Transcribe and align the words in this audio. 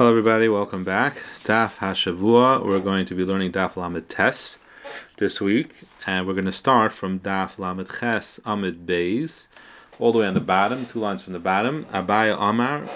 Hello, 0.00 0.08
everybody. 0.08 0.48
Welcome 0.48 0.82
back. 0.82 1.16
Daf 1.44 1.74
Hashavua. 1.74 2.64
We're 2.64 2.80
going 2.80 3.04
to 3.04 3.14
be 3.14 3.22
learning 3.22 3.52
Daf 3.52 3.76
Lamed 3.76 4.08
Tes 4.08 4.56
this 5.18 5.42
week, 5.42 5.74
and 6.06 6.26
we're 6.26 6.32
going 6.32 6.46
to 6.46 6.52
start 6.52 6.90
from 6.90 7.20
Daf 7.20 7.58
Lamed 7.58 7.86
Ches 7.86 8.40
Amid 8.46 8.86
Beis, 8.86 9.46
all 9.98 10.10
the 10.10 10.20
way 10.20 10.26
on 10.26 10.32
the 10.32 10.40
bottom, 10.40 10.86
two 10.86 11.00
lines 11.00 11.22
from 11.22 11.34
the 11.34 11.38
bottom. 11.38 11.84
Abaya 11.92 12.34
Amar. 12.40 12.88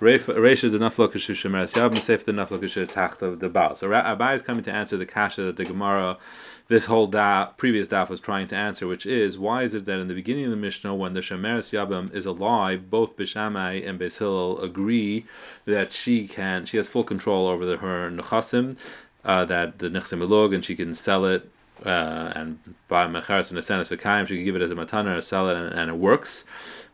Reisha 0.00 0.70
the 0.70 0.78
Naflo 0.78 1.08
Kashu 1.08 1.34
Shemeres 1.34 1.72
Yab 1.74 2.24
the 2.24 2.32
Naflo 2.32 2.60
Kashu 2.60 2.88
Tachta 2.88 3.36
the 3.36 3.48
Baal. 3.48 3.74
So 3.74 3.88
Abai 3.88 4.36
is 4.36 4.42
coming 4.42 4.62
to 4.62 4.72
answer 4.72 4.96
the 4.96 5.06
kasha 5.06 5.42
that 5.42 5.56
the 5.56 5.64
Gemara 5.64 6.16
this 6.72 6.86
whole 6.86 7.06
da, 7.06 7.46
previous 7.58 7.88
daf 7.88 8.08
was 8.08 8.18
trying 8.18 8.48
to 8.48 8.56
answer, 8.56 8.86
which 8.86 9.04
is 9.04 9.38
why 9.38 9.62
is 9.62 9.74
it 9.74 9.84
that 9.84 9.98
in 9.98 10.08
the 10.08 10.14
beginning 10.14 10.46
of 10.46 10.50
the 10.50 10.56
Mishnah, 10.56 10.94
when 10.94 11.12
the 11.12 11.20
Shemeres 11.20 11.70
Yabam 11.70 12.12
is 12.14 12.24
alive, 12.24 12.88
both 12.88 13.14
Bishamai 13.16 13.86
and 13.86 13.98
Basil 13.98 14.58
agree 14.58 15.26
that 15.66 15.92
she 15.92 16.26
can, 16.26 16.64
she 16.64 16.78
has 16.78 16.88
full 16.88 17.04
control 17.04 17.46
over 17.46 17.66
the, 17.66 17.76
her 17.76 18.10
nechasim, 18.10 18.76
uh, 19.22 19.44
that 19.44 19.80
the 19.80 19.88
nechsim 19.88 20.26
elog, 20.26 20.54
and 20.54 20.64
she 20.64 20.74
can 20.74 20.94
sell 20.94 21.26
it 21.26 21.50
uh, 21.84 22.32
and 22.36 22.58
by 22.88 23.06
mecharis 23.06 23.50
and 23.50 23.58
asenis 23.58 23.88
v'kayim, 23.88 24.26
she 24.26 24.36
can 24.36 24.44
give 24.44 24.56
it 24.56 24.62
as 24.62 24.70
a 24.70 24.74
matana 24.74 25.16
or 25.16 25.20
sell 25.20 25.48
it, 25.48 25.56
and, 25.56 25.72
and, 25.74 25.90
it 25.90 25.96
works. 25.96 26.44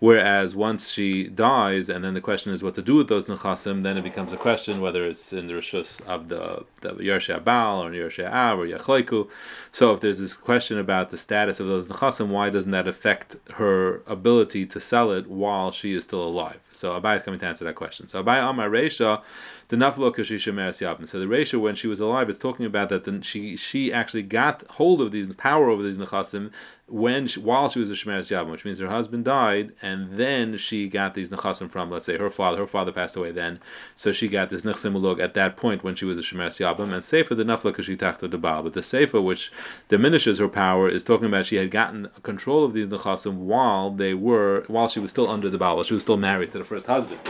Whereas 0.01 0.55
once 0.55 0.91
she 0.91 1.25
dies, 1.25 1.88
and 1.88 2.05
then 2.05 2.15
the 2.15 2.20
question 2.20 2.52
is 2.52 2.62
what 2.62 2.77
to 2.77 2.83
do 2.83 2.95
with 2.95 3.09
those 3.09 3.27
nechasim, 3.27 3.83
then 3.83 3.97
it 3.97 4.05
becomes 4.05 4.33
a 4.33 4.37
question 4.37 4.80
whether 4.80 5.05
it's 5.05 5.33
in 5.33 5.48
the 5.48 5.55
rishus 5.55 6.01
of 6.07 6.29
the, 6.29 6.65
the 6.83 6.93
Yershei 6.93 7.43
Baal 7.43 7.83
or 7.84 7.91
Yershei 7.91 8.30
Av 8.30 8.61
or 8.61 8.66
Yachleiku. 8.66 9.29
So 9.73 9.93
if 9.95 10.01
there's 10.01 10.21
this 10.21 10.34
question 10.34 10.79
about 10.79 11.11
the 11.11 11.19
status 11.19 11.59
of 11.59 11.66
those 11.66 11.88
nechasim, 11.88 12.29
why 12.29 12.48
doesn't 12.48 12.71
that 12.71 12.87
affect 12.87 13.37
her 13.55 14.02
ability 14.07 14.66
to 14.66 14.80
sell 14.80 15.11
it 15.11 15.27
while 15.27 15.73
she 15.73 15.95
is 15.95 16.05
still 16.05 16.23
alive? 16.23 16.60
So 16.71 16.99
Abai 16.99 17.16
is 17.16 17.24
coming 17.24 17.41
to 17.41 17.46
answer 17.46 17.65
that 17.65 17.74
question. 17.74 18.07
So 18.07 18.23
Abai 18.23 18.49
Amar 18.49 18.71
Reisha, 18.71 19.23
the 19.68 19.77
Naflo 19.77 20.14
Kashisha 20.14 20.52
Meres 20.52 20.80
Yabin. 20.80 21.06
So 21.06 21.20
the 21.20 21.27
Reisha, 21.27 21.60
when 21.60 21.74
she 21.74 21.86
was 21.86 22.00
alive, 22.00 22.30
is 22.30 22.38
talking 22.38 22.64
about 22.64 22.88
that 22.88 23.04
then 23.04 23.20
she 23.23 23.56
she 23.56 23.93
actually 23.93 24.23
got 24.23 24.62
hold 24.70 25.01
of 25.01 25.12
these 25.12 25.32
power 25.34 25.68
over 25.68 25.82
these 25.82 25.98
nechasim 25.98 26.51
when 26.87 27.26
she, 27.26 27.38
while 27.38 27.68
she 27.68 27.78
was 27.78 27.90
a 27.90 27.95
Shemeres 27.95 28.30
Yavim, 28.30 28.51
which 28.51 28.65
means 28.65 28.78
her 28.78 28.88
husband 28.88 29.26
died, 29.26 29.73
and 29.82 30.18
then 30.18 30.56
she 30.56 30.88
got 30.88 31.15
these 31.15 31.28
nechasim 31.28 31.70
from, 31.70 31.90
let's 31.90 32.06
say, 32.06 32.16
her 32.16 32.30
father. 32.30 32.59
Her 32.59 32.66
father 32.66 32.93
passed 32.93 33.15
away 33.15 33.30
then, 33.30 33.60
so 33.95 34.10
she 34.10 34.26
got 34.26 34.48
this 34.48 34.62
nechsim 34.62 35.20
at 35.20 35.34
that 35.34 35.56
point 35.56 35.84
when 35.84 35.95
she 35.95 36.06
was 36.06 36.16
a 36.16 36.23
Shemeres 36.23 36.59
Yavim. 36.59 36.93
And 36.95 37.04
Sefer 37.04 37.34
the 37.34 37.45
Kashitachta 37.45 38.30
the 38.30 38.38
Baal, 38.38 38.62
but 38.62 38.73
the 38.73 38.82
Sefer 38.82 39.21
which 39.21 39.52
diminishes 39.88 40.38
her 40.38 40.48
power 40.48 40.88
is 40.88 41.04
talking 41.04 41.26
about 41.26 41.45
she 41.45 41.56
had 41.56 41.71
gotten 41.71 42.09
control 42.23 42.65
of 42.65 42.73
these 42.73 42.88
nechasim 42.88 43.34
while 43.34 43.90
they 43.90 44.15
were 44.15 44.65
while 44.66 44.88
she 44.88 45.00
was 45.00 45.10
still 45.10 45.28
under 45.28 45.50
the 45.50 45.59
Baal, 45.59 45.82
she 45.82 45.95
was 45.95 46.02
still 46.02 46.16
married 46.16 46.52
to 46.52 46.59
the 46.59 46.65
first 46.65 46.87
husband. 46.87 47.21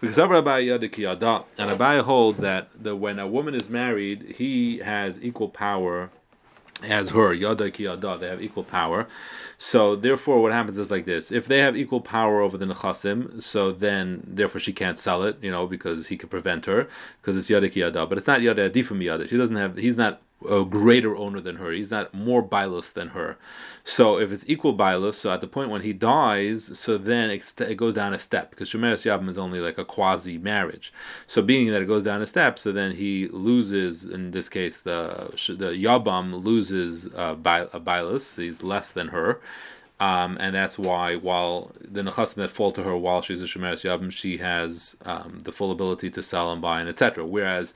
Because 0.00 0.16
Abai 0.16 1.44
and 1.58 1.70
Abai 1.70 2.00
holds 2.00 2.40
that 2.40 2.68
the, 2.80 2.94
when 2.94 3.18
a 3.18 3.26
woman 3.26 3.54
is 3.54 3.68
married, 3.68 4.36
he 4.38 4.78
has 4.78 5.18
equal 5.22 5.48
power 5.48 6.10
as 6.82 7.10
her. 7.10 7.32
Yada 7.32 7.70
yada 7.76 8.18
they 8.18 8.28
have 8.28 8.42
equal 8.42 8.64
power. 8.64 9.06
So 9.56 9.96
therefore 9.96 10.40
what 10.40 10.52
happens 10.52 10.78
is 10.78 10.90
like 10.90 11.04
this. 11.04 11.32
If 11.32 11.46
they 11.46 11.60
have 11.60 11.76
equal 11.76 12.00
power 12.00 12.40
over 12.40 12.56
the 12.56 12.66
nechasim 12.66 13.42
so 13.42 13.72
then 13.72 14.22
therefore 14.26 14.60
she 14.60 14.72
can't 14.72 14.98
sell 14.98 15.24
it 15.24 15.36
you 15.42 15.50
know 15.50 15.66
because 15.66 16.08
he 16.08 16.16
could 16.16 16.30
prevent 16.30 16.66
her 16.66 16.88
because 17.20 17.36
it's 17.36 17.50
yada 17.50 17.68
yada. 17.68 18.06
But 18.06 18.18
it's 18.18 18.26
not 18.26 18.42
yada 18.42 18.70
adifim 18.70 19.02
yada. 19.02 19.26
She 19.28 19.36
doesn't 19.36 19.56
have 19.56 19.76
he's 19.76 19.96
not 19.96 20.22
a 20.48 20.64
greater 20.64 21.16
owner 21.16 21.40
than 21.40 21.56
her. 21.56 21.72
He's 21.72 21.90
not 21.90 22.14
more 22.14 22.42
bilus 22.42 22.90
than 22.90 23.08
her. 23.08 23.36
So 23.84 24.18
if 24.18 24.30
it's 24.30 24.44
equal 24.46 24.72
bilus, 24.72 25.18
so 25.18 25.32
at 25.32 25.40
the 25.40 25.46
point 25.46 25.70
when 25.70 25.82
he 25.82 25.92
dies, 25.92 26.78
so 26.78 26.96
then 26.98 27.30
it, 27.30 27.60
it 27.60 27.76
goes 27.76 27.94
down 27.94 28.14
a 28.14 28.18
step 28.18 28.50
because 28.50 28.70
Shemeres 28.70 29.04
Yabim 29.04 29.28
is 29.28 29.38
only 29.38 29.60
like 29.60 29.78
a 29.78 29.84
quasi 29.84 30.38
marriage. 30.38 30.92
So 31.26 31.42
being 31.42 31.70
that 31.70 31.82
it 31.82 31.86
goes 31.88 32.04
down 32.04 32.22
a 32.22 32.26
step, 32.26 32.58
so 32.58 32.70
then 32.70 32.92
he 32.92 33.28
loses. 33.28 34.04
In 34.04 34.30
this 34.30 34.48
case, 34.48 34.80
the 34.80 35.30
the 35.48 35.72
Yabam 35.72 36.44
loses 36.44 37.08
uh, 37.14 37.36
a 37.72 37.80
bilus. 37.80 38.36
He's 38.36 38.62
less 38.62 38.92
than 38.92 39.08
her. 39.08 39.40
Um, 40.00 40.36
and 40.38 40.54
that's 40.54 40.78
why, 40.78 41.16
while 41.16 41.72
the 41.80 42.02
nechasim 42.02 42.36
that 42.36 42.52
fall 42.52 42.70
to 42.72 42.84
her 42.84 42.96
while 42.96 43.20
she's 43.20 43.42
a 43.42 43.46
shemeres 43.46 43.82
yabim, 43.82 44.12
she 44.12 44.36
has 44.36 44.96
um, 45.04 45.40
the 45.42 45.50
full 45.50 45.72
ability 45.72 46.10
to 46.10 46.22
sell 46.22 46.52
and 46.52 46.62
buy 46.62 46.80
and 46.80 46.88
etc. 46.88 47.26
Whereas 47.26 47.74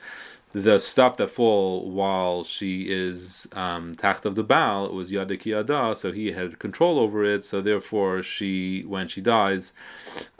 the 0.53 0.79
stuff 0.79 1.17
that 1.17 1.31
fall 1.31 1.91
while 1.91 2.45
she 2.45 2.91
is 2.91 3.49
um, 3.53 3.95
tacht 3.95 4.27
of 4.27 4.35
the 4.35 4.45
Baal, 4.45 4.87
it 4.87 4.93
was 4.93 5.11
Yadik 5.11 5.45
Yada, 5.45 5.97
so 5.97 6.13
he 6.13 6.33
had 6.33 6.59
control 6.59 6.99
over 6.99 7.25
it. 7.25 7.45
So 7.45 7.61
therefore, 7.61 8.23
she 8.23 8.83
when 8.83 9.09
she 9.09 9.21
dies, 9.21 9.73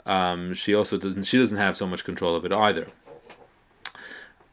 um, 0.05 0.53
she 0.53 0.75
also 0.75 0.97
doesn't 0.97 1.23
she 1.23 1.37
doesn't 1.37 1.57
have 1.57 1.77
so 1.77 1.87
much 1.87 2.03
control 2.03 2.35
of 2.35 2.45
it 2.45 2.51
either 2.51 2.87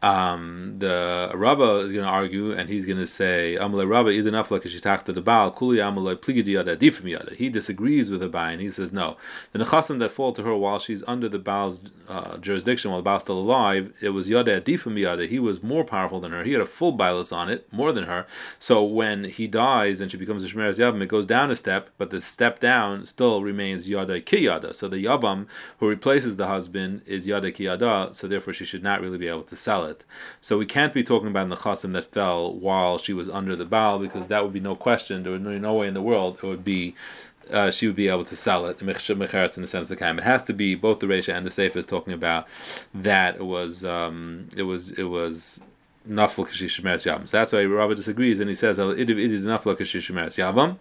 um, 0.03 0.77
the 0.79 1.31
Rabba 1.35 1.81
is 1.81 1.93
going 1.93 2.05
to 2.05 2.11
argue, 2.11 2.53
and 2.53 2.71
he's 2.71 2.87
going 2.87 2.99
to 2.99 3.07
say, 3.07 3.59
"Amalei 3.61 3.87
Rabba 3.87 4.11
nafla 4.13 4.59
kishitachta 4.59 5.15
the 5.15 5.21
Baal 5.21 5.51
kuli 5.51 5.77
amalei 5.77 6.17
pligidiyada 6.17 6.77
difmiyada." 6.77 7.37
He 7.37 7.51
disagrees 7.51 8.11
with 8.11 8.21
the 8.21 8.31
Abai, 8.31 8.53
and 8.53 8.63
he 8.63 8.71
says, 8.71 8.93
"No, 8.93 9.19
the 9.53 9.59
nechasim 9.59 9.99
that 9.99 10.11
fall 10.11 10.33
to 10.33 10.43
her 10.43 10.57
while 10.57 10.79
she's 10.79 11.05
under 11.07 11.29
the 11.29 11.39
Baal's 11.39 11.83
uh, 12.09 12.39
jurisdiction, 12.39 12.91
while 12.91 13.01
the 13.01 13.05
Baal's 13.05 13.25
still 13.25 13.39
alive, 13.39 13.93
it 14.01 14.11
was 14.11 14.31
yada 14.31 14.59
difmiyada. 14.63 15.29
He 15.29 15.39
was 15.39 15.63
more 15.63 15.85
powerful 15.85 16.19
than 16.21 16.33
her. 16.33 16.45
He 16.45 16.53
had 16.53 16.63
a 16.63 16.67
full 16.67 16.93
bilus 16.93 17.31
on 17.31 17.51
it, 17.51 17.71
more 17.71 17.93
than 17.93 18.05
her. 18.05 18.27
So 18.59 18.83
when 18.83 19.25
he 19.25 19.47
dies 19.47 20.01
and 20.01 20.11
she 20.11 20.17
becomes 20.17 20.45
a 20.45 20.49
shmeres 20.49 20.79
yabam, 20.79 21.03
it 21.03 21.09
goes 21.09 21.27
down 21.27 21.51
a 21.51 21.57
step, 21.57 21.91
but 21.99 22.11
the 22.11 22.23
step 22.23 22.59
down 22.59 23.05
still 23.05 23.43
remains 23.43 23.87
yada 23.87 24.23
kiyada. 24.23 24.75
So 24.75 24.89
the 24.89 25.05
yabam 25.05 25.47
who 25.79 25.89
replaces 25.89 26.37
the 26.37 26.47
husband 26.47 27.03
is 27.05 27.27
yada 27.27 27.53
kiyada. 27.53 28.15
So 28.15 28.27
therefore, 28.27 28.55
she 28.55 28.65
should 28.65 28.83
not 28.83 29.03
really 29.03 29.19
be 29.19 29.29
able 29.29 29.43
to 29.43 29.57
sell 29.57 29.85
it." 29.85 29.90
It. 29.91 30.05
So 30.41 30.57
we 30.57 30.67
can't 30.67 30.95
be 30.95 31.03
talking 31.03 31.29
about 31.29 31.49
the 31.49 31.57
chasim 31.57 31.93
that 31.95 32.13
fell 32.13 32.53
while 32.53 32.99
she 32.99 33.13
was 33.13 33.29
under 33.29 33.55
the 33.57 33.65
Baal 33.65 33.99
because 33.99 34.29
that 34.29 34.43
would 34.43 34.53
be 34.53 34.61
no 34.61 34.75
question. 34.75 35.23
There 35.23 35.33
would 35.33 35.45
be 35.45 35.59
no 35.59 35.75
way 35.75 35.89
in 35.89 35.95
the 35.95 36.03
world 36.03 36.39
it 36.43 36.47
would 36.47 36.65
be. 36.65 36.95
Uh, 37.51 37.69
she 37.69 37.89
would 37.89 37.97
be 37.97 38.07
able 38.07 38.25
to 38.25 38.37
sell 38.37 38.65
it. 38.67 38.81
in 38.81 38.87
the 38.87 39.67
sense 39.67 39.91
of 39.91 39.99
time. 39.99 40.19
It 40.21 40.25
has 40.25 40.45
to 40.45 40.53
be 40.53 40.77
both 40.77 41.01
the 41.01 41.09
Reisha 41.09 41.35
and 41.37 41.45
the 41.45 41.51
Sefer 41.51 41.81
is 41.81 41.87
talking 41.87 42.13
about 42.13 42.47
that 42.95 43.35
it 43.37 43.45
was 43.45 43.85
um, 43.85 44.49
it 44.57 44.63
was 44.63 44.93
it 44.93 45.05
was 45.05 45.61
nafal 46.09 46.47
kashish 46.47 46.81
yavam. 46.81 47.29
So 47.29 47.37
that's 47.37 47.53
why 47.53 47.65
Rabbi 47.65 47.95
disagrees 47.95 48.39
and 48.39 48.49
he 48.49 48.55
says 48.55 48.79
nafal 48.79 49.77
kashish 49.77 50.11
yavam. 50.11 50.79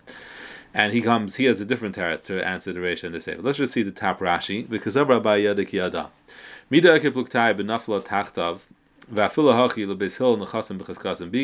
And 0.74 0.94
he 0.94 1.02
comes, 1.02 1.36
he 1.36 1.46
has 1.46 1.60
a 1.60 1.66
different 1.66 1.96
teretz 1.96 2.26
to 2.26 2.46
answer 2.46 2.72
the 2.72 2.80
Reisha 2.80 3.06
and 3.06 3.16
the 3.16 3.22
Sefer. 3.22 3.42
Let's 3.42 3.58
just 3.58 3.74
see 3.74 3.82
the 3.82 3.92
top 3.92 4.20
Rashi 4.20 4.70
because 4.70 4.96
of 4.96 5.10
Rabbi 5.10 5.40
Yadik 5.40 5.72
Yada. 5.72 6.12
Mida 6.70 7.00
ekepluktay 7.00 7.60
benafla 7.60 8.04
tachtav 8.04 8.60
being 9.12 9.94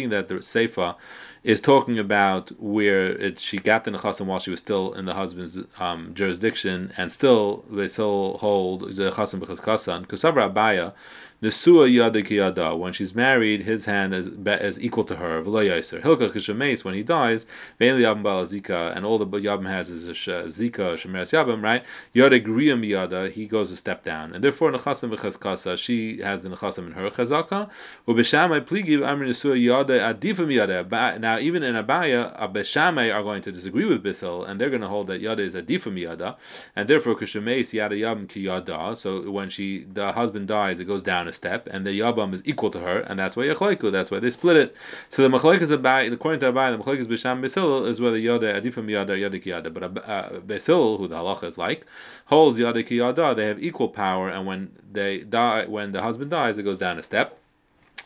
that 0.10 0.28
the 0.28 0.36
Seifa 0.36 0.96
is 1.44 1.62
talking 1.62 2.00
about 2.00 2.50
where 2.60 3.08
it, 3.08 3.40
she 3.40 3.58
got 3.58 3.84
the 3.84 3.92
Nechasim 3.92 4.26
while 4.26 4.40
she 4.40 4.52
was 4.52 4.60
still 4.60 4.94
in 4.94 5.06
the 5.06 5.14
husband's 5.14 5.60
um, 5.80 6.14
jurisdiction 6.14 6.92
and 6.98 7.12
still 7.12 7.66
they 7.70 7.88
still 7.88 8.38
hold 8.40 8.96
the 8.96 9.12
Nechasim 9.12 9.40
B'chaskasan. 9.40 10.08
Kusavra 10.08 10.52
Abaya, 10.52 10.94
Nesua 11.42 11.92
Yada 11.92 12.76
when 12.76 12.94
she's 12.94 13.14
married, 13.14 13.64
his 13.64 13.86
hand 13.86 14.14
is, 14.14 14.28
is 14.28 14.82
equal 14.82 15.04
to 15.04 15.18
her. 15.18 15.44
Hilka 15.44 16.32
Kishameis, 16.32 16.84
when 16.84 16.94
he 16.94 17.04
dies, 17.04 17.46
Ve'en 17.80 18.00
Yabim 18.00 18.24
Bala 18.24 18.46
Zika, 18.46 18.96
and 18.96 19.06
all 19.06 19.18
the 19.18 19.26
Yabim 19.26 19.68
has 19.68 19.90
is 19.90 20.08
a 20.08 20.12
Zika, 20.12 20.96
Shemeres 20.96 21.32
Yabim, 21.32 21.62
right? 21.62 21.84
Yada 22.14 22.40
Griyam 22.40 22.88
Yada, 22.88 23.30
he 23.30 23.46
goes 23.46 23.70
a 23.72 23.78
step 23.78 24.04
down. 24.04 24.34
And 24.34 24.44
therefore, 24.44 24.72
Nechasim 24.72 25.16
B'chaskasa, 25.16 25.78
she 25.78 26.22
has 26.22 26.42
the 26.42 26.50
Nechasim 26.50 26.88
in 26.88 26.92
her 26.94 27.10
Chazaka. 27.10 27.70
Ubeshamai 28.08 28.62
Pligiv 28.62 29.06
Amr 29.06 29.26
Nesua 29.26 29.62
Yada 29.62 30.14
Adifim 30.14 30.54
Yada. 30.54 31.20
Now, 31.20 31.38
even 31.38 31.64
in 31.64 31.76
Abaya, 31.76 32.40
Abeshamai 32.42 33.14
are 33.14 33.24
going 33.24 33.42
to 33.42 33.52
disagree 33.52 33.86
with 33.86 34.02
Bissel, 34.02 34.46
and 34.46 34.60
they're 34.60 34.70
going 34.70 34.82
to 34.82 34.88
hold 34.88 35.08
that 35.08 35.20
Yada 35.20 35.44
is 35.44 35.54
Adifim 35.54 36.00
Yada, 36.00 36.38
and 36.76 36.88
therefore 36.88 37.16
Kishameis 37.16 37.74
Yada 37.74 37.96
Yabim 37.96 38.30
Ki 38.30 38.42
Yada. 38.42 38.96
So 38.96 39.30
when 39.30 39.50
she, 39.50 39.86
the 39.92 40.14
husband 40.14 40.48
dies, 40.48 40.80
it 40.80 40.86
goes 40.86 41.04
down 41.04 41.25
a 41.28 41.34
step, 41.34 41.68
and 41.72 41.86
the 41.86 42.00
Yabam 42.00 42.34
is 42.34 42.42
equal 42.46 42.70
to 42.72 42.80
her, 42.80 43.00
and 43.00 43.20
that's 43.20 43.36
why 43.36 43.44
Yachlaiku, 43.44 43.92
that's 43.92 44.12
why 44.12 44.20
they 44.20 44.30
split 44.30 44.58
it. 44.58 44.76
So 45.10 45.28
the 45.28 45.30
Machlaik 45.30 45.62
is 45.62 45.72
about, 45.72 46.06
according 46.06 46.40
to 46.42 46.52
Abai, 46.52 46.78
the 46.78 46.84
Machlaik 46.84 47.00
is 47.00 47.08
Bisham 47.08 47.42
Besil 47.42 47.88
is 47.88 48.00
whether 48.02 48.18
Yada 48.18 48.60
Adifim 48.60 48.90
Yada 48.90 49.14
or 49.14 49.18
Yada 49.18 49.40
Yada. 49.40 49.70
But 49.70 49.84
uh, 49.84 50.30
Besil, 50.46 50.98
who 50.98 51.08
the 51.08 51.16
halacha 51.16 51.44
is 51.44 51.58
like, 51.58 51.86
holds 52.26 52.60
Yada 52.60 52.82
Yada, 52.82 53.34
they 53.36 53.48
have 53.48 53.62
equal 53.62 53.90
power, 53.90 54.30
and 54.30 54.46
when 54.46 54.72
they 54.92 55.20
die, 55.20 55.66
when 55.66 55.92
the 55.92 56.02
husband 56.02 56.32
dies, 56.32 56.58
it 56.58 56.64
goes 56.64 56.80
down 56.80 57.00
a 57.00 57.04
step. 57.04 57.40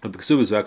This 0.01 0.31
is 0.31 0.39
a 0.39 0.63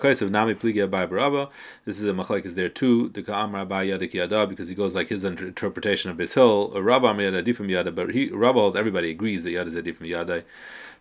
machlek 2.13 2.45
is 2.45 2.53
there 2.53 2.69
too. 2.69 3.09
The 3.09 3.23
ka'amra 3.23 3.65
yadik 3.67 4.13
yada 4.13 4.45
because 4.45 4.67
he 4.67 4.75
goes 4.75 4.93
like 4.93 5.07
his 5.07 5.23
interpretation 5.23 6.11
of 6.11 6.19
his 6.19 6.35
hill. 6.35 6.71
Rabba 6.79 7.07
yada 7.19 7.41
adifim 7.41 7.67
yada, 7.67 7.91
but 7.91 8.11
he 8.11 8.29
Rabba 8.29 8.77
everybody 8.77 9.09
agrees 9.09 9.43
that 9.43 9.49
yada 9.49 9.69
is 9.69 9.75
adifim 9.75 10.05
yada. 10.05 10.43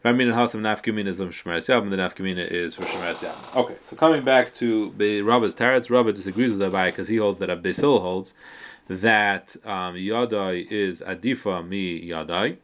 Ramin 0.04 0.28
and 0.28 0.37
Hasam 0.37 0.60
nafkamina 0.60 1.06
is 1.06 1.20
Shemaris 1.20 1.69
and 1.69 1.93
the 1.93 1.96
nafkamina 1.96 2.50
is 2.50 2.75
for 2.75 2.82
Shemaris 2.82 3.25
Yab. 3.25 3.56
Okay, 3.56 3.76
so 3.82 3.94
coming 3.94 4.25
back 4.25 4.52
to 4.54 4.90
Rabba's 5.22 5.54
Taretz, 5.54 5.90
Rabba 5.90 6.12
disagrees 6.12 6.52
with 6.52 6.72
Abai 6.72 6.87
because 6.87 7.06
he 7.06 7.16
holds 7.16 7.38
that 7.38 7.49
Abdesil 7.49 8.00
holds 8.00 8.34
that 8.88 9.54
um, 9.64 9.94
Yadai 9.94 10.66
is 10.70 11.02
Adifa 11.02 11.66
mi 11.66 12.08
Yadai. 12.08 12.56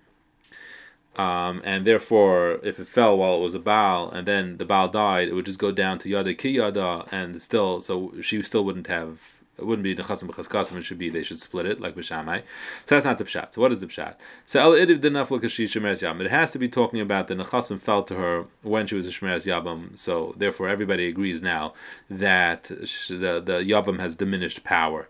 Um, 1.14 1.60
and 1.64 1.84
therefore, 1.84 2.60
if 2.62 2.78
it 2.78 2.86
fell 2.86 3.18
while 3.18 3.36
it 3.36 3.40
was 3.40 3.54
a 3.54 3.58
Baal, 3.58 4.10
and 4.10 4.26
then 4.26 4.56
the 4.56 4.64
Baal 4.64 4.88
died, 4.88 5.28
it 5.28 5.34
would 5.34 5.46
just 5.46 5.58
go 5.58 5.72
down 5.72 5.98
to 6.00 6.08
Yada 6.08 6.34
Ki 6.34 6.50
Yada, 6.50 7.06
and 7.10 7.42
still, 7.42 7.80
so 7.80 8.14
she 8.20 8.40
still 8.42 8.64
wouldn't 8.64 8.86
have 8.86 9.18
it 9.58 9.66
wouldn't 9.66 9.82
be 9.82 9.94
nechasim 9.94 10.28
b'chaskasim. 10.28 10.76
It 10.76 10.84
should 10.84 10.98
be 10.98 11.10
they 11.10 11.22
should 11.22 11.40
split 11.40 11.66
it 11.66 11.80
like 11.80 11.94
b'shamai. 11.94 12.42
So 12.86 12.94
that's 12.94 13.04
not 13.04 13.18
the 13.18 13.24
pshat. 13.24 13.54
So 13.54 13.60
what 13.60 13.72
is 13.72 13.80
the 13.80 13.86
pshat? 13.86 14.14
So 14.46 14.60
el 14.60 14.72
idiv 14.72 15.00
the 15.02 15.08
nafla 15.10 15.40
kashish 15.40 15.78
shemeres 15.78 16.02
yabam. 16.02 16.20
It 16.20 16.30
has 16.30 16.50
to 16.52 16.58
be 16.58 16.68
talking 16.68 17.00
about 17.00 17.28
the 17.28 17.34
nechasim 17.34 17.80
fell 17.80 18.02
to 18.04 18.14
her 18.14 18.44
when 18.62 18.86
she 18.86 18.94
was 18.94 19.06
a 19.06 19.10
shemeres 19.10 19.46
yabam. 19.46 19.98
So 19.98 20.34
therefore, 20.36 20.68
everybody 20.68 21.08
agrees 21.08 21.42
now 21.42 21.74
that 22.08 22.64
the 22.64 23.42
the 23.44 23.64
yabam 23.64 23.98
has 24.00 24.16
diminished 24.16 24.64
power. 24.64 25.08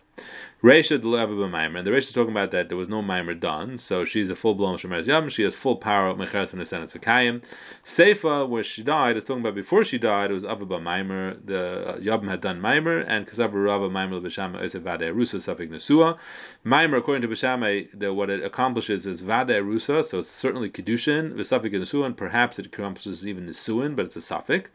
Reisha 0.60 0.98
deleva 0.98 1.28
b'maimer, 1.28 1.78
and 1.78 1.86
the 1.86 1.92
Reisha 1.92 2.08
is 2.08 2.12
talking 2.12 2.32
about 2.32 2.50
that 2.50 2.68
there 2.68 2.76
was 2.76 2.88
no 2.88 3.00
Maimer 3.00 3.38
done, 3.38 3.78
so 3.78 4.04
she's 4.04 4.28
a 4.28 4.34
full 4.34 4.56
blown 4.56 4.76
shemeres 4.76 5.06
yabam. 5.06 5.30
She 5.30 5.44
has 5.44 5.54
full 5.54 5.76
power 5.76 6.08
of 6.08 6.16
mecheres 6.16 6.48
from 6.48 6.58
the 6.58 6.66
sentence 6.66 6.92
v'kayim. 6.92 7.42
Seifa, 7.84 8.48
where 8.48 8.64
she 8.64 8.82
died, 8.82 9.16
is 9.16 9.22
talking 9.22 9.40
about 9.40 9.54
before 9.54 9.84
she 9.84 9.98
died. 9.98 10.32
It 10.32 10.34
was 10.34 10.44
ava 10.44 10.66
b'maimer. 10.66 11.38
The 11.46 11.86
uh, 11.86 11.98
yabam 11.98 12.28
had 12.28 12.40
done 12.40 12.60
Maimer, 12.60 13.04
and 13.06 13.24
kasav 13.24 13.52
rava 13.54 13.88
Maimer 13.88 14.20
b'shama 14.20 14.60
esef 14.60 14.80
vade 14.80 15.14
rusa 15.14 15.36
safik 15.36 15.70
nesua. 15.70 16.18
Maimer, 16.66 16.98
according 16.98 17.22
to 17.22 17.28
b'shama, 17.28 18.12
what 18.12 18.28
it 18.28 18.42
accomplishes 18.42 19.06
is 19.06 19.20
vade 19.20 19.62
rusa, 19.62 20.04
so 20.04 20.18
it's 20.18 20.28
certainly 20.28 20.68
kedushin 20.68 21.34
v'safik 21.34 21.72
nesua, 21.72 22.06
and 22.06 22.16
perhaps 22.16 22.58
it 22.58 22.66
accomplishes 22.66 23.24
even 23.24 23.46
nesuin, 23.46 23.94
but 23.94 24.06
it's 24.06 24.16
a 24.16 24.18
Safik. 24.18 24.66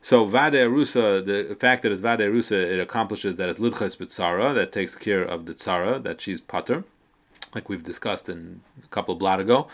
So 0.00 0.24
vade 0.24 0.54
rusa, 0.54 1.26
the 1.26 1.54
fact 1.56 1.82
that 1.82 1.92
it's 1.92 2.00
vade 2.00 2.20
rusa, 2.20 2.52
it 2.52 2.80
accomplishes 2.80 3.36
that 3.36 3.50
it's 3.50 3.58
lidches 3.58 3.96
b'tzara, 3.96 4.54
that 4.54 4.72
takes 4.72 4.96
care 4.96 5.25
of 5.26 5.46
the 5.46 5.54
tzara 5.54 6.02
that 6.02 6.20
she's 6.20 6.40
pater, 6.40 6.84
like 7.54 7.68
we've 7.68 7.82
discussed 7.82 8.28
in 8.28 8.60
a 8.82 8.88
couple 8.88 9.14
of 9.14 9.18
blot 9.18 9.40
ago. 9.40 9.68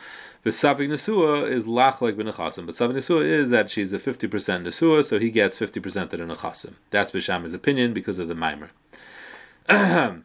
The 0.45 0.51
Safik 0.51 0.89
Nesua 0.89 1.51
is 1.51 1.67
lach 1.67 2.01
like 2.01 2.17
b'nechasim, 2.17 2.67
but 2.67 2.75
Safik 2.75 2.95
Nesua 2.95 3.23
is 3.23 3.51
that 3.51 3.71
she's 3.71 3.93
a 3.93 3.99
50% 3.99 4.29
Nesua, 4.29 5.05
so 5.05 5.19
he 5.19 5.31
gets 5.31 5.57
50% 5.57 6.03
of 6.03 6.11
the 6.11 6.17
nechasim. 6.19 6.75
That's 6.91 7.13
Bishama's 7.13 7.55
opinion 7.55 7.93
because 7.93 8.19
of 8.19 8.29
the 8.29 8.35
mimer. 8.35 8.71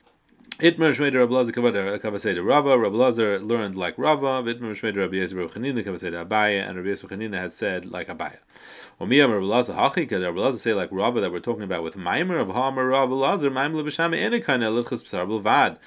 Itmer 0.59 0.92
Shmeder 0.95 1.19
Rabbi 1.19 1.36
Lazar 1.36 1.51
Kavaseda 1.51 2.44
Rava. 2.44 2.80
Rabbi 2.80 2.95
Lazar 2.95 3.39
learned 3.39 3.75
like 3.75 3.95
Rava. 3.95 4.42
Itmer 4.42 4.74
Shmeder 4.75 5.01
Rabbi 5.01 5.19
Rabbi 5.19 5.54
Chanina 5.54 5.86
Kavaseda 5.86 6.25
Abaya, 6.25 6.68
and 6.68 6.77
Rabbi 6.77 6.89
Yezer 6.89 7.07
Chanina 7.07 7.36
had 7.38 7.54
said 7.54 7.86
like 7.86 8.07
Abaya. 8.07 8.38
Omiyam 9.00 9.31
Rabbi 9.31 9.45
Lazar 9.45 9.74
Hachi. 9.74 10.09
Could 10.09 10.24
Rabbi 10.24 10.39
Lazar 10.39 10.57
say 10.57 10.74
like 10.74 10.89
Rava 10.92 11.21
that 11.21 11.31
we're 11.31 11.42
talking 11.42 11.62
about 11.62 11.83
with 11.83 11.95
Maimer 11.95 12.42
of 12.42 12.48
Hamer 12.48 12.88
Rabbi 12.88 13.13
Lazar 13.13 13.51
Maimer 13.51 13.83
Lebeshame 13.83 14.18
Enikana 14.19 14.83
Lichas 14.83 15.04
B'Sar 15.04 15.27
B'Vad. 15.27 15.77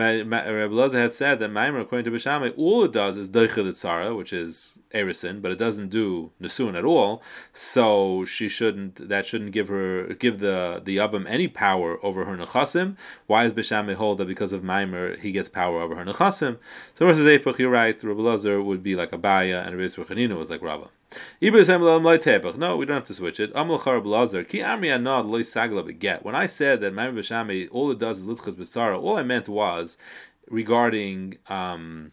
Rabbi 0.00 0.74
Lazar 0.74 0.98
had 0.98 1.12
said 1.12 1.38
that 1.40 1.50
Maimer, 1.50 1.80
according 1.80 2.04
to 2.04 2.10
Bishame, 2.10 2.52
all 2.56 2.84
it 2.84 2.92
does 2.92 3.16
is 3.16 3.30
Deichel 3.30 3.70
Tzara, 3.70 4.16
which 4.16 4.32
is 4.32 4.78
Erisin, 4.94 5.40
but 5.40 5.52
it 5.52 5.58
doesn't 5.58 5.88
do 5.88 6.32
Nesuin 6.40 6.76
at 6.76 6.84
all. 6.84 7.22
So 7.52 8.24
she 8.24 8.48
shouldn't. 8.48 9.08
That 9.08 9.26
shouldn't 9.26 9.52
give 9.52 9.68
her 9.68 10.14
give 10.14 10.40
the 10.40 10.80
the 10.84 10.96
Yabam 10.96 11.26
any 11.28 11.48
power 11.48 11.98
over 12.04 12.24
her 12.24 12.36
Nechasim. 12.36 12.96
Why 13.26 13.44
is 13.44 13.52
Bishame 13.52 13.94
hold 13.94 14.18
that 14.18 14.28
because 14.28 14.52
of 14.52 14.62
Maimer 14.62 15.18
he 15.18 15.32
gets 15.32 15.48
power 15.48 15.80
over 15.80 15.94
her 15.96 16.04
Nechasim? 16.04 16.58
So 16.94 17.06
versus 17.06 17.26
Epoch, 17.26 17.58
you're 17.58 17.70
right. 17.70 18.02
Rabbi 18.02 18.20
Lazar 18.20 18.62
would 18.62 18.82
be 18.82 18.96
like 18.96 19.10
Abaya, 19.10 19.66
and 19.66 19.76
Rabbi 19.76 19.88
Chanina 19.88 20.36
was 20.36 20.50
like 20.50 20.62
Rava. 20.62 20.88
No, 21.40 22.76
we 22.76 22.86
don't 22.86 22.96
have 22.96 23.04
to 23.04 23.14
switch 23.14 23.40
it. 23.40 23.54
When 23.54 23.70
I 23.70 23.76
said 26.46 26.80
that 26.80 26.94
Maimer 26.94 27.14
Bishame, 27.14 27.68
all 27.72 27.90
it 27.90 27.98
does 27.98 28.20
is 28.20 28.24
Litzchas 28.24 28.54
B'Sara, 28.54 29.00
all 29.00 29.16
I 29.16 29.22
meant 29.22 29.48
was 29.48 29.96
regarding 30.48 31.38
um, 31.48 32.12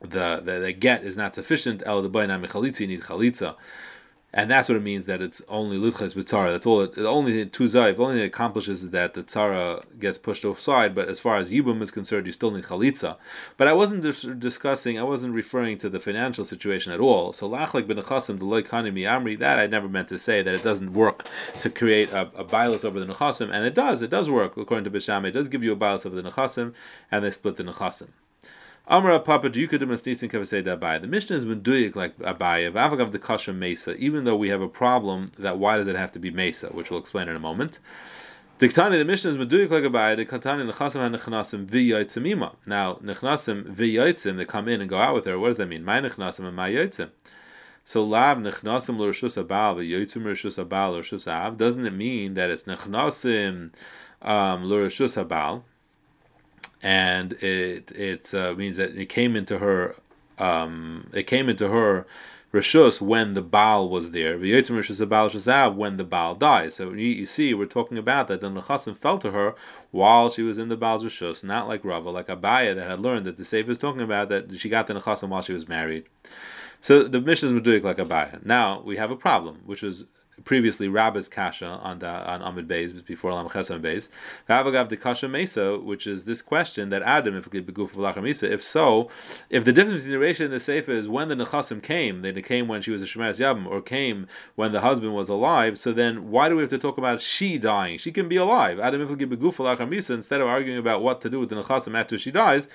the, 0.00 0.40
the, 0.44 0.60
the 0.60 0.72
get 0.72 1.04
is 1.04 1.16
not 1.16 1.34
sufficient. 1.34 1.82
El 1.84 2.02
the 2.02 2.08
need 2.08 3.02
chalitza 3.02 3.56
and 4.36 4.50
that's 4.50 4.68
what 4.68 4.74
it 4.74 4.82
means 4.82 5.06
that 5.06 5.22
it's 5.22 5.40
only 5.48 5.78
luchas 5.78 6.14
b'tzara. 6.14 6.50
That's 6.50 6.66
all. 6.66 6.80
It, 6.80 6.96
the 6.96 7.06
only 7.06 7.40
if 7.40 8.00
only 8.00 8.20
it 8.20 8.26
accomplishes 8.26 8.82
is 8.82 8.90
that 8.90 9.14
the 9.14 9.22
tzara 9.22 9.84
gets 10.00 10.18
pushed 10.18 10.44
offside. 10.44 10.92
But 10.92 11.08
as 11.08 11.20
far 11.20 11.36
as 11.36 11.52
yibum 11.52 11.80
is 11.80 11.92
concerned, 11.92 12.26
you 12.26 12.32
still 12.32 12.50
need 12.50 12.64
chalitza. 12.64 13.16
But 13.56 13.68
I 13.68 13.72
wasn't 13.72 14.02
dis- 14.02 14.22
discussing. 14.22 14.98
I 14.98 15.04
wasn't 15.04 15.34
referring 15.34 15.78
to 15.78 15.88
the 15.88 16.00
financial 16.00 16.44
situation 16.44 16.92
at 16.92 16.98
all. 16.98 17.32
So 17.32 17.48
lachlik 17.48 17.86
ben 17.86 17.96
nechasim 17.96 18.40
the 18.40 18.44
loikani 18.44 18.92
amri. 18.92 19.38
That 19.38 19.60
I 19.60 19.68
never 19.68 19.88
meant 19.88 20.08
to 20.08 20.18
say 20.18 20.42
that 20.42 20.52
it 20.52 20.64
doesn't 20.64 20.94
work 20.94 21.26
to 21.60 21.70
create 21.70 22.10
a, 22.10 22.28
a 22.34 22.42
bias 22.42 22.84
over 22.84 22.98
the 22.98 23.06
nechasim, 23.06 23.52
and 23.52 23.64
it 23.64 23.74
does. 23.74 24.02
It 24.02 24.10
does 24.10 24.28
work 24.28 24.56
according 24.56 24.84
to 24.84 24.90
Bisham. 24.90 25.24
It 25.24 25.30
does 25.30 25.48
give 25.48 25.62
you 25.62 25.70
a 25.70 25.76
bias 25.76 26.04
over 26.04 26.20
the 26.20 26.28
nechasim, 26.28 26.74
and 27.08 27.24
they 27.24 27.30
split 27.30 27.56
the 27.56 27.62
nechasim. 27.62 28.08
Amra 28.86 29.18
Papa 29.18 29.48
Dukudimasnisin 29.48 30.30
Kavaseda 30.30 30.76
Abaya. 30.76 31.00
The 31.00 31.34
has 31.34 31.46
been 31.46 31.62
doing 31.62 31.92
like 31.94 32.18
Abaya, 32.18 32.70
Vavagav 32.70 33.12
the 33.12 33.18
Kasha 33.18 33.54
Mesa, 33.54 33.96
even 33.96 34.24
though 34.24 34.36
we 34.36 34.50
have 34.50 34.60
a 34.60 34.68
problem 34.68 35.32
that 35.38 35.56
why 35.56 35.78
does 35.78 35.86
it 35.86 35.96
have 35.96 36.12
to 36.12 36.18
be 36.18 36.30
Mesa, 36.30 36.68
which 36.68 36.90
we'll 36.90 37.00
explain 37.00 37.28
in 37.28 37.34
a 37.34 37.40
moment. 37.40 37.78
Diktani, 38.58 38.98
the 38.98 39.06
Mishnah 39.06 39.30
is 39.30 39.36
Meduik 39.38 39.70
like 39.70 39.84
Abaya, 39.84 40.16
the 40.16 40.26
Katani 40.26 40.70
Nechasim 40.70 40.96
and 40.96 41.14
Nechnasim 41.16 41.64
V'Yotzim 41.64 42.52
Now, 42.66 42.96
Nechnasim 42.96 43.74
V'Yotzim, 43.74 44.36
they 44.36 44.44
come 44.44 44.68
in 44.68 44.82
and 44.82 44.90
go 44.90 44.98
out 44.98 45.14
with 45.14 45.24
her. 45.24 45.38
What 45.38 45.48
does 45.48 45.56
that 45.56 45.68
mean? 45.68 45.82
My 45.82 46.02
Nechnasim 46.02 46.46
and 46.46 46.54
my 46.54 46.70
Yotzim. 46.70 47.08
So 47.86 48.04
lav 48.04 48.38
nechnasim 48.38 48.98
l'rishus 48.98 49.42
abal 49.42 49.76
v'yotzim 49.76 50.24
l'rishus 50.24 50.62
abal 50.62 50.92
l'rishus 50.92 51.30
av. 51.30 51.56
Doesn't 51.58 51.86
it 51.86 51.92
mean 51.92 52.34
that 52.34 52.50
it's 52.50 52.64
nechnasim 52.64 53.72
um, 54.22 54.64
l'rishus 54.64 55.22
abal? 55.22 55.64
And 56.84 57.32
it 57.42 57.90
it 57.92 58.32
uh, 58.34 58.54
means 58.54 58.76
that 58.76 58.94
it 58.94 59.08
came 59.08 59.34
into 59.34 59.58
her 59.58 59.96
um, 60.38 61.08
it 61.14 61.26
came 61.26 61.48
into 61.48 61.68
her 61.68 62.06
rishus 62.52 63.00
when 63.00 63.34
the 63.34 63.42
Baal 63.42 63.88
was 63.88 64.10
there. 64.12 64.38
When 64.38 65.96
the 65.96 66.06
Baal 66.08 66.34
dies. 66.36 66.74
So 66.74 66.92
you, 66.92 67.08
you, 67.08 67.26
see, 67.26 67.54
we're 67.54 67.66
talking 67.66 67.98
about 67.98 68.28
that 68.28 68.40
the 68.40 68.50
nechasim 68.50 68.96
fell 68.96 69.18
to 69.18 69.30
her 69.30 69.54
while 69.90 70.30
she 70.30 70.42
was 70.42 70.58
in 70.58 70.68
the 70.68 70.76
Baal's 70.76 71.02
rishus, 71.02 71.42
not 71.42 71.66
like 71.66 71.84
Rava, 71.84 72.10
like 72.10 72.28
Abaya 72.28 72.74
that 72.74 72.90
had 72.90 73.00
learned 73.00 73.24
that 73.26 73.38
the 73.38 73.44
Sefer 73.44 73.70
is 73.70 73.78
talking 73.78 74.02
about 74.02 74.28
that 74.28 74.60
she 74.60 74.68
got 74.68 74.86
the 74.86 74.94
nechasim 74.94 75.30
while 75.30 75.42
she 75.42 75.54
was 75.54 75.66
married. 75.68 76.04
So 76.80 77.02
the 77.04 77.20
mission 77.20 77.48
is 77.48 77.62
Meduik 77.62 77.82
like 77.82 77.96
Abaya. 77.96 78.44
Now 78.44 78.82
we 78.82 78.96
have 78.96 79.10
a 79.10 79.16
problem, 79.16 79.62
which 79.64 79.80
was 79.80 80.04
previously 80.44 80.88
Rabbi's 80.88 81.28
kasha 81.28 81.66
on 81.82 82.00
the, 82.00 82.08
on 82.08 82.42
Amid 82.42 82.68
Beis 82.68 83.04
before 83.04 83.32
Lam 83.32 83.48
Chesam 83.48 83.80
Beis. 83.80 84.08
Vavagav 84.48 84.88
the 84.88 84.96
kasha 84.96 85.28
mesa, 85.28 85.78
which 85.78 86.06
is 86.06 86.24
this 86.24 86.42
question 86.42 86.90
that 86.90 87.02
Adam 87.02 87.34
if 87.34 87.50
If 88.50 88.62
so, 88.62 89.10
if 89.50 89.64
the 89.64 89.72
difference 89.72 90.04
between 90.04 90.20
the 90.20 90.26
Reisha 90.26 90.44
and 90.44 90.52
the 90.52 90.60
Sefer 90.60 90.92
is 90.92 91.08
when 91.08 91.28
the 91.28 91.34
Nechasim 91.34 91.82
came, 91.82 92.22
they 92.22 92.42
came 92.42 92.68
when 92.68 92.82
she 92.82 92.90
was 92.90 93.02
a 93.02 93.06
Shemeres 93.06 93.38
Yabim, 93.40 93.66
or 93.66 93.80
came 93.80 94.26
when 94.54 94.72
the 94.72 94.80
husband 94.80 95.14
was 95.14 95.28
alive. 95.28 95.78
So 95.78 95.92
then, 95.92 96.30
why 96.30 96.48
do 96.48 96.56
we 96.56 96.62
have 96.62 96.70
to 96.70 96.78
talk 96.78 96.98
about 96.98 97.20
she 97.20 97.58
dying? 97.58 97.98
She 97.98 98.12
can 98.12 98.28
be 98.28 98.36
alive. 98.36 98.78
Adam 98.78 99.00
if 99.00 99.08
instead 100.10 100.40
of 100.40 100.48
arguing 100.48 100.78
about 100.78 101.02
what 101.02 101.20
to 101.22 101.30
do 101.30 101.40
with 101.40 101.48
the 101.48 101.56
Nechasim 101.56 101.98
after 101.98 102.18
she 102.18 102.30
dies, 102.30 102.68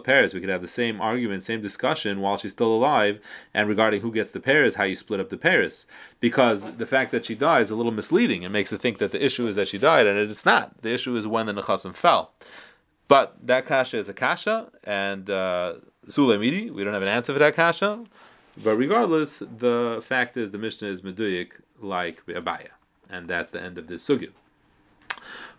Paris. 0.00 0.34
We 0.34 0.40
could 0.40 0.48
have 0.48 0.62
the 0.62 0.68
same 0.68 1.00
argument, 1.00 1.42
same 1.42 1.60
discussion 1.60 2.20
while 2.20 2.36
she's 2.36 2.52
still 2.52 2.74
alive, 2.74 3.20
and 3.52 3.68
regarding 3.68 4.00
who 4.00 4.12
gets 4.12 4.30
the 4.30 4.40
Paris, 4.40 4.74
how 4.74 4.84
you 4.84 4.96
split 4.96 5.20
up 5.20 5.30
the 5.30 5.36
Paris 5.36 5.86
because 6.24 6.76
the 6.76 6.86
fact 6.86 7.10
that 7.10 7.26
she 7.26 7.34
died 7.34 7.60
is 7.60 7.70
a 7.70 7.76
little 7.76 7.92
misleading. 7.92 8.44
It 8.44 8.48
makes 8.48 8.72
it 8.72 8.80
think 8.80 8.96
that 8.96 9.12
the 9.12 9.22
issue 9.22 9.46
is 9.46 9.56
that 9.56 9.68
she 9.68 9.76
died, 9.76 10.06
and 10.06 10.18
it's 10.18 10.46
not. 10.46 10.80
The 10.80 10.90
issue 10.94 11.14
is 11.16 11.26
when 11.26 11.44
the 11.44 11.52
nechasim 11.52 11.94
fell. 11.94 12.32
But 13.08 13.36
that 13.42 13.66
kasha 13.66 13.98
is 13.98 14.08
a 14.08 14.14
kasha, 14.14 14.70
and 14.84 15.28
uh, 15.28 15.74
we 16.16 16.82
don't 16.82 16.94
have 16.94 17.02
an 17.02 17.08
answer 17.08 17.34
for 17.34 17.38
that 17.40 17.54
kasha. 17.54 18.04
But 18.56 18.76
regardless, 18.76 19.40
the 19.40 20.02
fact 20.02 20.38
is 20.38 20.50
the 20.50 20.56
Mishnah 20.56 20.88
is 20.88 21.02
meduyik 21.02 21.50
like 21.78 22.24
Abaya, 22.24 22.72
and 23.10 23.28
that's 23.28 23.50
the 23.50 23.60
end 23.60 23.76
of 23.76 23.88
this 23.88 24.08
sugya. 24.08 24.30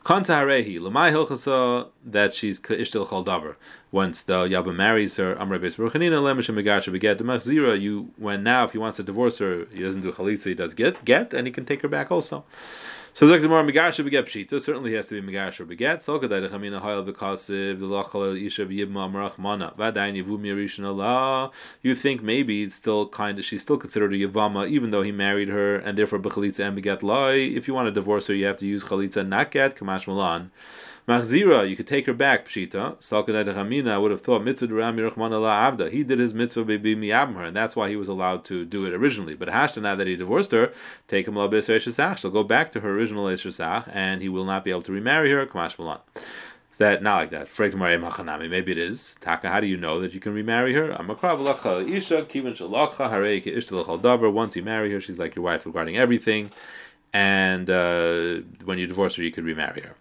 Kontaharehi, 0.05 0.79
Lamai 0.79 1.11
Hilchasa, 1.11 1.87
that 2.05 2.33
she's 2.33 2.59
Ishtil 2.59 3.07
Chaldavar. 3.07 3.55
Once 3.91 4.21
the 4.21 4.45
Yabba 4.45 4.75
marries 4.75 5.15
her, 5.17 5.39
Amr 5.39 5.57
Beis 5.57 5.77
Baruchanina, 5.77 6.21
Lemish 6.21 6.53
Megarsha 6.53 6.91
beget, 6.91 7.17
the 7.17 7.23
Machzira, 7.23 7.79
you, 7.79 8.11
when 8.17 8.43
now, 8.43 8.65
if 8.65 8.71
he 8.71 8.77
wants 8.77 8.97
to 8.97 9.03
divorce 9.03 9.39
her, 9.39 9.65
he 9.73 9.81
doesn't 9.81 10.01
do 10.01 10.11
Chalitza, 10.11 10.45
he 10.45 10.53
does 10.53 10.73
get, 10.73 11.03
get, 11.05 11.33
and 11.33 11.47
he 11.47 11.53
can 11.53 11.65
take 11.65 11.81
her 11.81 11.87
back 11.87 12.11
also. 12.11 12.43
So 13.17 13.25
Zok 13.25 13.41
Demar 13.41 13.63
Megarsha 13.63 14.03
beget 14.03 14.25
Pshita, 14.25 14.61
certainly 14.61 14.89
he 14.89 14.97
has 14.97 15.07
to 15.07 15.21
be 15.21 15.31
Megarsha 15.31 15.65
beget. 15.65 16.01
So 16.01 16.19
Kadai 16.19 16.49
Chamina 16.49 16.81
Hayal 16.81 17.09
Vikasiv, 17.09 17.77
Vilachal 17.77 18.45
Isha 18.45 18.65
Yibma 18.65 19.09
Marach 19.09 19.37
Mana, 19.37 19.73
Vadain 19.79 20.21
Yavu 20.21 20.37
Mirishan 20.37 20.83
Allah. 20.83 21.49
You 21.81 21.95
think 21.95 22.21
maybe 22.21 22.63
it's 22.63 22.75
still 22.75 23.07
kind 23.07 23.39
of, 23.39 23.45
she's 23.45 23.61
still 23.61 23.77
considered 23.77 24.11
a 24.11 24.17
Yavama, 24.17 24.67
even 24.67 24.91
though 24.91 25.01
he 25.01 25.13
married 25.13 25.47
her, 25.47 25.77
and 25.77 25.97
therefore 25.97 26.19
Bechalitza 26.19 26.67
and 26.67 26.75
beget 26.75 27.03
Lai. 27.03 27.35
If 27.35 27.69
you 27.69 27.73
want 27.73 27.87
to 27.87 27.91
divorce 27.93 28.27
her, 28.27 28.33
you 28.33 28.47
have 28.47 28.57
to 28.57 28.65
use 28.65 28.83
Chalitza, 28.83 29.25
not 29.25 29.49
get 29.49 29.77
Kamash 29.77 30.07
Malan. 30.07 30.51
Machzira, 31.07 31.69
you 31.69 31.75
could 31.75 31.85
take 31.85 32.07
her 32.07 32.15
back, 32.15 32.47
Pshita. 32.47 32.97
Salkadet 32.97 33.53
Hamina, 33.53 33.91
I 33.91 33.97
would 33.99 34.09
have 34.09 34.21
thought 34.21 34.43
mitzvah 34.43 34.73
Ram 34.73 34.97
Abda. 34.97 35.91
He 35.91 36.03
did 36.03 36.17
his 36.17 36.33
mitzvah 36.33 36.65
baby 36.65 36.95
miyabim 36.95 37.35
her, 37.35 37.43
and 37.43 37.55
that's 37.55 37.75
why 37.75 37.89
he 37.89 37.95
was 37.95 38.07
allowed 38.07 38.43
to 38.45 38.65
do 38.65 38.87
it 38.87 38.93
originally. 38.93 39.35
But 39.35 39.49
Hashta, 39.49 39.83
now 39.83 39.95
that 39.95 40.07
he 40.07 40.15
divorced 40.15 40.51
her, 40.51 40.73
take 41.07 41.27
him 41.27 41.35
labis 41.35 42.17
She'll 42.17 42.31
go 42.31 42.43
back 42.43 42.71
to 42.71 42.79
her 42.79 42.95
original 43.11 43.87
and 43.91 44.21
he 44.21 44.29
will 44.29 44.45
not 44.45 44.63
be 44.63 44.71
able 44.71 44.81
to 44.83 44.91
remarry 44.91 45.31
her. 45.31 45.45
Kamash 45.45 45.77
Malan. 45.77 45.99
That 46.77 47.01
not 47.01 47.15
like 47.15 47.29
that? 47.31 47.47
Maybe 48.49 48.71
it 48.71 48.77
is. 48.77 49.15
Taka, 49.21 49.49
how 49.49 49.61
do 49.61 49.67
you 49.67 49.77
know 49.77 50.01
that 50.01 50.13
you 50.13 50.19
can 50.19 50.33
remarry 50.33 50.73
her? 50.73 50.91
Once 54.31 54.55
you 54.57 54.63
marry 54.63 54.91
her, 54.91 54.99
she's 54.99 55.17
like 55.17 55.35
your 55.35 55.45
wife 55.45 55.65
regarding 55.65 55.97
everything. 55.97 56.51
And 57.13 57.69
uh, 57.69 58.41
when 58.65 58.77
you 58.77 58.87
divorce 58.87 59.15
her, 59.15 59.23
you 59.23 59.31
could 59.31 59.45
remarry 59.45 59.81
her. 59.81 59.95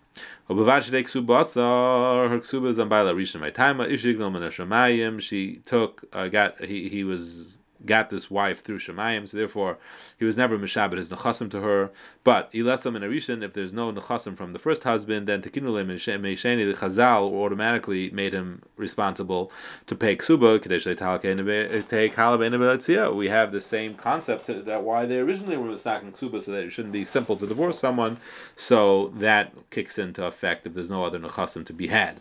She 5.21 5.63
took, 5.65 6.05
uh, 6.13 6.29
got, 6.29 6.65
he, 6.65 6.89
he 6.89 7.05
was 7.05 7.57
got 7.87 8.11
this 8.11 8.31
wife 8.31 8.63
through 8.63 8.79
Shemayim, 8.79 9.29
so 9.29 9.37
therefore 9.37 9.79
he 10.19 10.25
was 10.25 10.37
never 10.37 10.59
Meshabit 10.59 10.97
his 10.97 11.11
Nechasim 11.11 11.51
to 11.51 11.61
her. 11.61 11.91
But 12.23 12.53
Ilesam 12.53 12.97
and 12.97 13.05
Arishan, 13.05 13.43
if 13.43 13.53
there's 13.53 13.73
no 13.73 13.93
Nechasim 13.93 14.37
from 14.37 14.53
the 14.53 14.59
first 14.59 14.85
husband, 14.85 15.27
then 15.27 15.43
Tekinulim 15.43 15.91
and 15.91 16.25
Meisheni, 16.25 16.71
the 16.71 16.79
Chazal 16.79 17.33
automatically 17.33 18.11
made 18.11 18.33
him 18.33 18.63
responsible 18.77 19.51
to 19.87 19.95
pay 19.95 20.17
Ksuba, 20.17 20.61
Halab 22.15 23.17
We 23.17 23.29
have 23.29 23.53
the 23.53 23.61
same 23.61 23.95
concept 23.95 24.47
that 24.47 24.83
why 24.83 25.07
they 25.07 25.19
originally 25.19 25.57
were 25.57 25.69
Mistakin 25.69 26.13
Ksuba, 26.13 26.43
so 26.43 26.53
that 26.53 26.65
it 26.65 26.71
shouldn't 26.71 26.93
be 26.93 27.05
simple 27.05 27.37
to 27.37 27.47
divorce 27.47 27.79
someone. 27.79 28.19
So 28.57 29.13
that 29.17 29.53
kicks 29.71 29.99
into 29.99 30.25
effect 30.25 30.67
if 30.67 30.75
there's 30.75 30.91
no 30.91 31.05
other 31.05 31.19
Nechasim 31.19 31.67
to 31.67 31.73
be 31.73 31.89
had. 31.89 32.21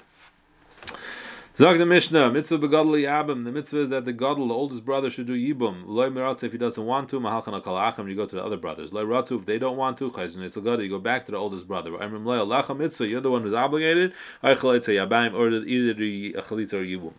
Zog 1.56 1.78
the 1.78 1.86
Mishnah, 1.86 2.32
mitzvah 2.32 2.58
begadol 2.58 3.00
yabim. 3.00 3.46
The 3.46 3.52
mitzvah 3.52 3.82
is 3.82 3.92
that 3.92 4.06
the 4.06 4.12
gadol, 4.12 4.48
the 4.48 4.56
oldest 4.56 4.84
brother, 4.84 5.12
should 5.12 5.28
do 5.28 5.36
yibum. 5.36 5.84
Loy 5.86 6.10
miratz 6.10 6.44
if 6.44 6.52
he 6.52 6.58
doesn't 6.58 6.84
want 6.84 7.10
to. 7.10 7.20
Mahalchan 7.20 7.62
akal 7.62 7.80
achim. 7.80 8.10
You 8.10 8.16
go 8.16 8.26
to 8.26 8.36
the 8.36 8.44
other 8.44 8.58
brothers. 8.58 8.92
Loy 8.92 9.04
ratzu 9.04 9.38
if 9.38 9.46
they 9.46 9.60
don't 9.60 9.78
want 9.78 10.00
to. 10.00 10.10
Chayzun 10.10 10.38
etzagada. 10.38 10.82
You 10.82 10.90
go 10.90 10.98
back 10.98 11.28
to 11.28 11.32
the 11.32 11.38
oldest 11.38 11.68
brother. 11.68 11.92
Emrim 11.92 12.26
loy 12.26 12.40
alacha 12.40 12.76
mitzvah. 12.76 13.08
You're 13.08 13.22
the 13.22 13.30
one 13.30 13.44
who's 13.44 13.54
obligated. 13.54 14.14
Or 14.42 14.50
either 14.50 15.94
the 15.94 16.36
uh, 16.40 16.42
chalitza 16.42 16.74
or 16.74 16.84
yibum. 16.84 17.14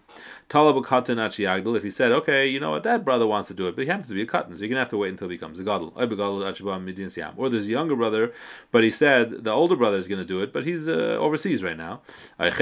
Talab 0.48 0.84
katan 0.84 1.16
achiyagdal. 1.16 1.76
If 1.76 1.82
he 1.82 1.90
said, 1.90 2.12
okay, 2.12 2.46
you 2.46 2.60
know 2.60 2.72
what, 2.72 2.82
that 2.82 3.04
brother 3.04 3.26
wants 3.26 3.48
to 3.48 3.54
do 3.54 3.66
it, 3.66 3.74
but 3.74 3.82
he 3.82 3.88
happens 3.88 4.08
to 4.08 4.14
be 4.14 4.22
a 4.22 4.26
katan, 4.26 4.54
so 4.54 4.60
you're 4.60 4.68
gonna 4.68 4.80
have 4.80 4.88
to 4.90 4.98
wait 4.98 5.10
until 5.10 5.28
he 5.28 5.36
becomes 5.36 5.58
a 5.58 5.62
gadol. 5.64 5.92
Or 5.96 6.06
there's 7.50 7.66
a 7.66 7.70
younger 7.70 7.96
brother, 7.96 8.32
but 8.70 8.84
he 8.84 8.90
said 8.90 9.44
the 9.44 9.50
older 9.50 9.76
brother 9.76 9.96
is 9.96 10.06
gonna 10.06 10.24
do 10.24 10.40
it, 10.42 10.52
but 10.52 10.64
he's 10.66 10.86
uh, 10.86 11.16
overseas 11.18 11.62
right 11.62 11.76
now. 11.76 12.02
Or 12.38 12.50
he 12.50 12.52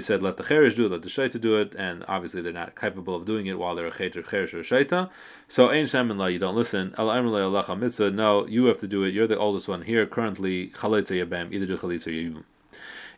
said, 0.00 0.22
let 0.22 0.36
the 0.36 0.44
cherish 0.46 0.74
do 0.74 0.86
it, 0.86 0.92
let 0.92 1.02
the 1.02 1.08
shaita 1.08 1.40
do 1.40 1.56
it, 1.56 1.74
and 1.76 2.04
obviously 2.06 2.42
they're 2.42 2.52
not 2.52 2.78
capable 2.78 3.14
of 3.14 3.24
doing 3.24 3.46
it 3.46 3.58
while 3.58 3.74
they're 3.74 3.86
a 3.86 3.96
cheter, 3.96 4.22
cherish, 4.22 4.52
or 4.54 4.62
shaita. 4.62 5.08
So 5.48 5.70
ein 5.70 5.86
shem 5.86 6.08
la, 6.16 6.26
you 6.26 6.38
don't 6.38 6.54
listen. 6.54 6.94
No, 6.98 8.46
you 8.46 8.64
have 8.66 8.78
to 8.80 8.86
do 8.86 9.04
it. 9.04 9.14
You're 9.14 9.26
the 9.26 9.38
oldest 9.38 9.68
one 9.68 9.82
here 9.82 10.06
currently. 10.06 10.68
Chalitza 10.68 11.24
yabam, 11.24 11.52
either 11.52 11.66
do 11.66 11.76
chalitza 11.76 12.06
or 12.06 12.10
yibam. 12.10 12.44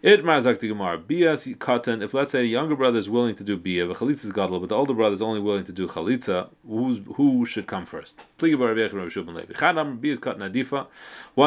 It 0.03 0.25
marzak 0.25 0.59
the 0.59 0.67
Gemara. 0.67 0.99
Bias 0.99 1.47
katan. 1.47 2.03
If 2.03 2.13
let's 2.13 2.33
say 2.33 2.43
the 2.43 2.49
younger 2.49 2.75
brother 2.75 2.99
is 2.99 3.09
willing 3.09 3.37
to 3.37 3.45
do 3.45 3.57
bia, 3.57 3.87
but 3.87 3.99
chalitza 3.99 4.25
is 4.25 4.33
gadol, 4.33 4.59
but 4.59 4.71
the 4.71 4.75
older 4.75 4.95
brother 4.95 5.15
is 5.15 5.23
only 5.23 5.39
willing 5.39 5.63
to 5.63 5.71
do 5.71 5.87
chalitza, 5.87 6.49
who's, 6.67 6.99
who 7.15 7.47
should 7.47 7.69
come 7.69 7.87
first? 7.87 8.19
One 8.41 8.75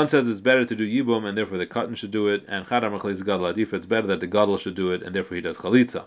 says 0.08 0.30
it's 0.30 0.40
better 0.40 0.64
to 0.64 0.74
do 0.74 0.88
yibum, 0.88 1.28
and 1.28 1.38
therefore 1.38 1.58
the 1.58 1.68
katan 1.68 1.98
should 1.98 2.12
do 2.12 2.30
it, 2.30 2.46
and 2.48 2.66
chadam 2.66 2.98
chalitza 2.98 3.26
gadol 3.26 3.54
adifa. 3.54 3.74
It's 3.74 3.86
better 3.86 4.08
that 4.08 4.22
the 4.22 4.28
gadol 4.28 4.58
should 4.58 4.76
do 4.76 4.92
it, 4.92 5.04
and 5.04 5.14
therefore 5.14 5.36
he 5.36 5.42
does 5.42 5.58
chalitza. 5.58 6.06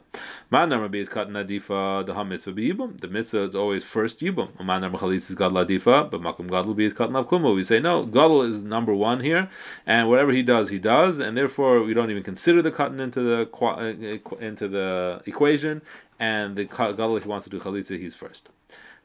Manam 0.51 0.95
is 0.95 1.11
katan 1.11 1.33
adifa. 1.33 2.07
The 2.07 2.15
ham 2.15 2.31
mitzvah 2.31 2.53
be 2.53 2.73
yibum. 2.73 2.99
The 2.99 3.09
mitzvah 3.09 3.43
is 3.43 3.55
always 3.55 3.85
first 3.85 4.21
yibum. 4.21 4.57
Manam 4.57 4.99
chalitza 4.99 5.29
is 5.29 5.35
gadol 5.35 5.67
adifa, 5.67 6.11
but 6.11 6.23
makom 6.23 6.49
gadol 6.49 6.73
be 6.73 6.87
is 6.87 6.95
katan 6.95 7.13
avklumo. 7.23 7.55
We 7.55 7.63
say 7.63 7.79
no, 7.79 8.07
gadol 8.07 8.41
is 8.41 8.65
number 8.65 8.95
one 8.95 9.21
here, 9.21 9.51
and 9.85 10.09
whatever 10.09 10.33
he 10.33 10.43
does, 10.43 10.71
he 10.71 10.79
does, 10.79 11.19
and 11.19 11.37
therefore 11.37 11.83
we 11.83 11.93
don't 11.93 12.11
even 12.11 12.23
consider 12.23 12.38
consider 12.39 12.63
the 12.63 12.71
cotton 12.71 13.01
into 13.01 13.21
the 13.21 13.49
uh, 13.61 14.37
into 14.39 14.69
the 14.69 15.21
equation, 15.27 15.83
and 16.21 16.55
the 16.55 16.65
gadol 16.65 17.17
if 17.17 17.25
he 17.25 17.29
wants 17.29 17.43
to 17.43 17.51
do 17.51 17.59
chalitza, 17.59 17.99
he's 17.99 18.15
first. 18.15 18.49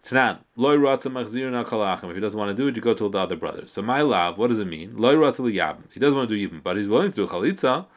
Tanan, 0.03 0.37
loy 0.55 0.77
ratza 0.77 1.09
kalachim. 1.09 2.09
If 2.09 2.15
he 2.15 2.21
doesn't 2.21 2.37
want 2.37 2.55
to 2.55 2.61
do 2.61 2.67
it, 2.67 2.75
you 2.75 2.81
go 2.83 2.93
to 2.93 3.09
the 3.09 3.17
other 3.17 3.35
brothers. 3.35 3.71
So 3.71 3.81
my 3.81 4.01
love, 4.01 4.37
what 4.37 4.49
does 4.49 4.59
it 4.59 4.67
mean? 4.67 4.95
Loy 4.97 5.15
ratza. 5.15 5.81
He 5.91 5.99
doesn't 5.99 6.15
want 6.15 6.29
to 6.29 6.35
do 6.35 6.47
yibim, 6.47 6.61
but 6.61 6.77
he's 6.77 6.87
willing 6.87 7.09
to 7.09 7.15
do 7.15 7.27
chalitza. 7.27 7.87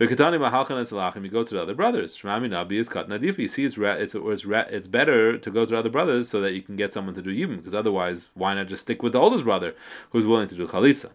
V'katani 0.00 0.40
mahalchan 0.40 0.82
etzalachim. 0.84 1.22
You 1.22 1.30
go 1.30 1.44
to 1.44 1.54
the 1.54 1.62
other 1.62 1.74
brothers. 1.74 2.16
Shmami 2.16 2.48
nabi 2.48 2.80
is 2.80 2.88
kat 2.88 3.08
nadif. 3.08 3.38
You 3.38 3.46
see, 3.46 3.64
it's 3.66 3.78
it's 3.78 4.16
it's 4.16 4.44
it's 4.44 4.88
better 4.88 5.38
to 5.38 5.50
go 5.52 5.64
to 5.64 5.70
the 5.70 5.78
other 5.78 5.90
brothers 5.90 6.28
so 6.28 6.40
that 6.40 6.52
you 6.52 6.62
can 6.62 6.74
get 6.74 6.92
someone 6.92 7.14
to 7.14 7.22
do 7.22 7.30
yibim. 7.30 7.58
Because 7.58 7.74
otherwise, 7.74 8.26
why 8.34 8.54
not 8.54 8.66
just 8.66 8.82
stick 8.82 9.04
with 9.04 9.12
the 9.12 9.20
oldest 9.20 9.44
brother 9.44 9.76
who's 10.10 10.26
willing 10.26 10.48
to 10.48 10.56
do 10.56 10.66
chalitza? 10.66 11.10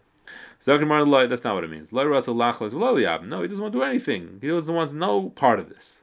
That's 0.66 1.44
not 1.44 1.54
what 1.54 1.64
it 1.64 1.70
means. 1.70 1.92
No, 1.92 2.02
he 2.02 3.48
doesn't 3.48 3.62
want 3.62 3.72
to 3.72 3.78
do 3.78 3.82
anything. 3.82 4.38
He 4.40 4.48
doesn't 4.48 4.74
want 4.74 4.92
no 4.92 5.30
part 5.30 5.58
of 5.58 5.68
this. 5.68 6.00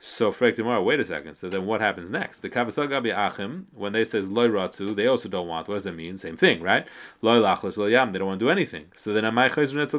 So 0.00 0.32
Frek 0.32 0.54
tomorrow, 0.54 0.82
wait 0.82 1.00
a 1.00 1.04
second. 1.04 1.34
So 1.34 1.48
then 1.50 1.66
what 1.66 1.80
happens 1.80 2.08
next? 2.08 2.40
The 2.40 2.48
Kavasal 2.48 2.88
Gabi 2.88 3.12
Achim, 3.12 3.66
when 3.74 3.92
they 3.92 4.04
says 4.04 4.30
Loy 4.30 4.48
Ratzu, 4.48 4.94
they 4.94 5.08
also 5.08 5.28
don't 5.28 5.48
want. 5.48 5.66
What 5.68 5.74
does 5.74 5.84
that 5.84 5.96
mean? 5.96 6.16
Same 6.18 6.36
thing, 6.36 6.62
right? 6.62 6.86
Loy 7.20 7.36
Lachlis 7.36 7.90
Yam, 7.90 8.12
they 8.12 8.18
don't 8.20 8.28
want 8.28 8.38
to 8.40 8.46
do 8.46 8.50
anything. 8.50 8.86
So 8.94 9.12
then 9.12 9.24
Amai 9.24 9.50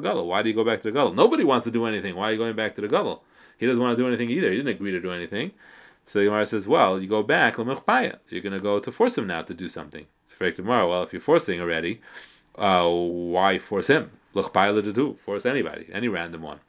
Gadol. 0.02 0.26
Why 0.26 0.42
do 0.42 0.50
you 0.50 0.56
go 0.56 0.64
back 0.64 0.82
to 0.82 0.88
the 0.88 0.92
Gadol? 0.94 1.14
Nobody 1.14 1.44
wants 1.44 1.66
to 1.66 1.72
do 1.72 1.86
anything. 1.86 2.16
Why 2.16 2.30
are 2.30 2.32
you 2.32 2.38
going 2.38 2.56
back 2.56 2.76
to 2.76 2.82
the 2.82 2.88
Gadol? 2.88 3.24
He 3.58 3.66
doesn't 3.66 3.82
want 3.82 3.98
to 3.98 4.02
do 4.02 4.08
anything 4.08 4.30
either. 4.30 4.50
He 4.50 4.58
didn't 4.58 4.74
agree 4.74 4.92
to 4.92 5.02
do 5.02 5.12
anything. 5.12 5.52
So 6.06 6.20
the 6.20 6.26
Gemara 6.26 6.48
says, 6.48 6.66
well, 6.66 7.00
you 7.00 7.08
go 7.08 7.22
back, 7.22 7.58
You're 7.58 7.66
going 7.68 8.54
to 8.54 8.60
go 8.60 8.80
to 8.80 8.92
force 8.92 9.18
him 9.18 9.28
now 9.28 9.42
to 9.44 9.54
do 9.54 9.68
something. 9.68 10.08
So 10.28 10.38
Frek 10.38 10.56
tomorrow, 10.56 10.90
well, 10.90 11.04
if 11.04 11.12
you're 11.12 11.22
forcing 11.22 11.60
already, 11.60 12.02
uh, 12.60 12.88
why 12.90 13.58
force 13.60 13.88
him? 13.88 14.12
Look, 14.34 14.54
to 14.54 14.94
do, 14.94 15.18
force 15.26 15.46
anybody, 15.46 15.88
any 15.92 16.08
random 16.08 16.44
one. 16.44 16.60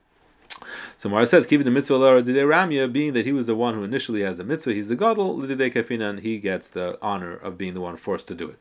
So 0.98 1.08
Mara 1.08 1.26
says, 1.26 1.46
keeping 1.46 1.64
the 1.64 1.70
mitzvah 1.70 1.96
Lara 1.96 2.22
Ramya, 2.22 2.92
being 2.92 3.12
that 3.14 3.26
he 3.26 3.32
was 3.32 3.46
the 3.46 3.54
one 3.54 3.74
who 3.74 3.84
initially 3.84 4.22
has 4.22 4.36
the 4.36 4.44
mitzvah, 4.44 4.74
he's 4.74 4.88
the 4.88 4.96
gadol, 4.96 5.36
Lidide 5.36 5.72
Kafina, 5.72 6.10
and 6.10 6.20
he 6.20 6.38
gets 6.38 6.68
the 6.68 6.98
honor 7.00 7.34
of 7.34 7.56
being 7.56 7.74
the 7.74 7.80
one 7.80 7.96
forced 7.96 8.28
to 8.28 8.34
do 8.34 8.48
it. 8.50 8.58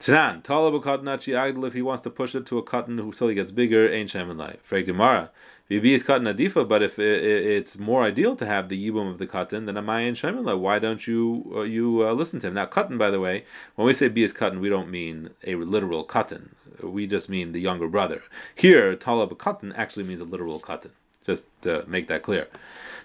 Tanan, 0.00 0.42
Talabu 0.42 0.82
Katnachi 0.82 1.34
Agdal, 1.34 1.66
if 1.66 1.74
he 1.74 1.82
wants 1.82 2.00
to 2.02 2.08
push 2.08 2.34
it 2.34 2.46
to 2.46 2.56
a 2.56 2.62
cotton 2.62 2.98
until 2.98 3.28
he 3.28 3.34
gets 3.34 3.50
bigger, 3.50 3.86
ain't 3.86 4.08
Shem 4.08 4.30
and 4.30 4.38
Lai. 4.38 4.56
Frag 4.62 4.86
Gemara, 4.86 5.30
is 5.68 6.02
cotton 6.02 6.26
adifa, 6.26 6.66
but 6.66 6.82
if 6.82 6.98
it's 6.98 7.78
more 7.78 8.02
ideal 8.02 8.34
to 8.34 8.46
have 8.46 8.70
the 8.70 8.88
yibum 8.88 9.10
of 9.10 9.18
the 9.18 9.26
cotton, 9.26 9.66
then 9.66 9.76
am 9.76 9.90
I 9.90 10.00
in 10.00 10.14
Shemela? 10.14 10.58
Why 10.58 10.78
don't 10.78 11.06
you 11.06 11.52
uh, 11.54 11.60
you 11.60 12.08
uh, 12.08 12.14
listen 12.14 12.40
to 12.40 12.48
him? 12.48 12.54
Now, 12.54 12.64
cotton, 12.64 12.96
by 12.96 13.10
the 13.10 13.20
way, 13.20 13.44
when 13.74 13.86
we 13.86 13.92
say 13.92 14.08
B 14.08 14.22
is 14.22 14.32
cotton, 14.32 14.60
we 14.60 14.70
don't 14.70 14.90
mean 14.90 15.30
a 15.46 15.56
literal 15.56 16.02
cotton. 16.02 16.56
We 16.82 17.06
just 17.06 17.28
mean 17.28 17.52
the 17.52 17.60
younger 17.60 17.86
brother. 17.86 18.22
Here, 18.54 18.96
talab 18.96 19.36
cotton 19.36 19.72
actually 19.74 20.04
means 20.04 20.22
a 20.22 20.24
literal 20.24 20.60
cotton. 20.60 20.92
Just 21.30 21.46
to 21.62 21.84
make 21.86 22.08
that 22.08 22.22
clear. 22.24 22.48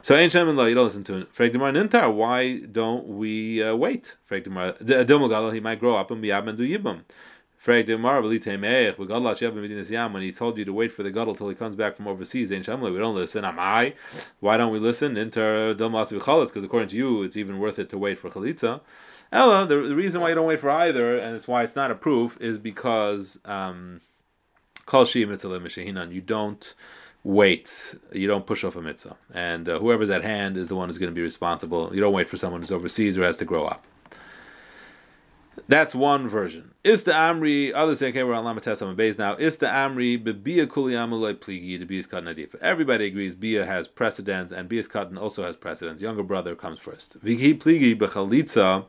So 0.01 0.15
Ein 0.15 0.31
Shem 0.31 0.47
you 0.47 0.55
don't 0.55 0.85
listen 0.85 1.03
to 1.03 1.13
him. 1.13 1.27
Frag 1.31 1.53
Nintar, 1.53 2.11
why 2.11 2.57
don't 2.59 3.07
we 3.07 3.61
uh, 3.61 3.75
wait? 3.75 4.15
Frag 4.25 4.43
Demar, 4.43 4.73
he 5.51 5.59
might 5.59 5.79
grow 5.79 5.95
up 5.95 6.09
and 6.09 6.23
be 6.23 6.31
Ab 6.31 6.47
and 6.47 6.57
Yibam. 6.57 7.01
Frag 7.59 7.85
Demar, 7.85 8.21
when 8.21 8.31
he 8.31 8.39
told 10.31 10.57
you 10.57 10.65
to 10.65 10.73
wait 10.73 10.91
for 10.91 11.03
the 11.03 11.11
Gadol 11.11 11.35
till 11.35 11.49
he 11.49 11.55
comes 11.55 11.75
back 11.75 11.95
from 11.95 12.07
overseas, 12.07 12.51
Ein 12.51 12.63
Shem 12.63 12.81
we 12.81 12.97
don't 12.97 13.13
listen. 13.13 13.45
Am 13.45 13.59
I? 13.59 13.93
Why 14.39 14.57
don't 14.57 14.71
we 14.73 14.79
listen? 14.79 15.17
Inter 15.17 15.75
Dilmas 15.75 16.09
because 16.09 16.63
according 16.63 16.89
to 16.89 16.95
you, 16.95 17.21
it's 17.21 17.37
even 17.37 17.59
worth 17.59 17.77
it 17.77 17.89
to 17.89 17.97
wait 17.99 18.17
for 18.17 18.31
Chalitza. 18.31 18.81
Ella, 19.31 19.67
the, 19.67 19.75
the 19.81 19.95
reason 19.95 20.21
why 20.21 20.29
you 20.29 20.35
don't 20.35 20.47
wait 20.47 20.59
for 20.59 20.71
either, 20.71 21.19
and 21.19 21.35
it's 21.35 21.47
why 21.47 21.61
it's 21.61 21.75
not 21.75 21.91
a 21.91 21.95
proof, 21.95 22.37
is 22.39 22.57
because 22.57 23.39
um, 23.45 24.01
you 24.91 26.21
don't 26.21 26.75
wait. 27.25 27.95
You 28.13 28.27
don't 28.27 28.45
push 28.45 28.63
off 28.63 28.75
a 28.75 28.81
mitzvah. 28.81 29.17
And 29.33 29.67
uh, 29.67 29.79
whoever's 29.79 30.11
at 30.11 30.23
hand 30.23 30.55
is 30.55 30.69
the 30.69 30.75
one 30.75 30.87
who's 30.87 30.99
going 30.99 31.11
to 31.11 31.15
be 31.15 31.23
responsible. 31.23 31.93
You 31.93 31.99
don't 31.99 32.13
wait 32.13 32.29
for 32.29 32.37
someone 32.37 32.61
who's 32.61 32.71
overseas 32.71 33.17
or 33.17 33.23
has 33.23 33.37
to 33.37 33.45
grow 33.45 33.65
up. 33.65 33.83
That's 35.67 35.95
one 35.95 36.29
version. 36.29 36.75
Is 36.83 37.05
the 37.05 37.13
Amri, 37.13 37.71
others 37.73 37.99
say, 37.99 38.09
okay, 38.09 38.23
we're 38.23 38.35
on 38.35 38.43
Lamates 38.43 38.85
on 38.85 38.95
base 38.95 39.17
now. 39.17 39.35
Is 39.35 39.57
the 39.57 39.65
Amri, 39.65 40.21
Bia 40.43 40.67
Kuli 40.67 40.93
Amaloi 40.93 41.33
Pligi, 41.33 41.79
the 41.79 41.85
Bias 41.85 42.05
Katan 42.05 42.35
Adif. 42.35 42.53
Everybody 42.61 43.05
agrees 43.05 43.33
Bia 43.33 43.65
has 43.65 43.87
precedence 43.87 44.51
and 44.51 44.69
Bias 44.69 44.87
Katan 44.87 45.19
also 45.19 45.43
has 45.43 45.55
precedence. 45.55 46.01
Younger 46.01 46.23
brother 46.23 46.55
comes 46.55 46.77
first. 46.77 47.19
Viki 47.21 47.57
Pligi 47.57 47.97
Bechalitza, 47.97 48.85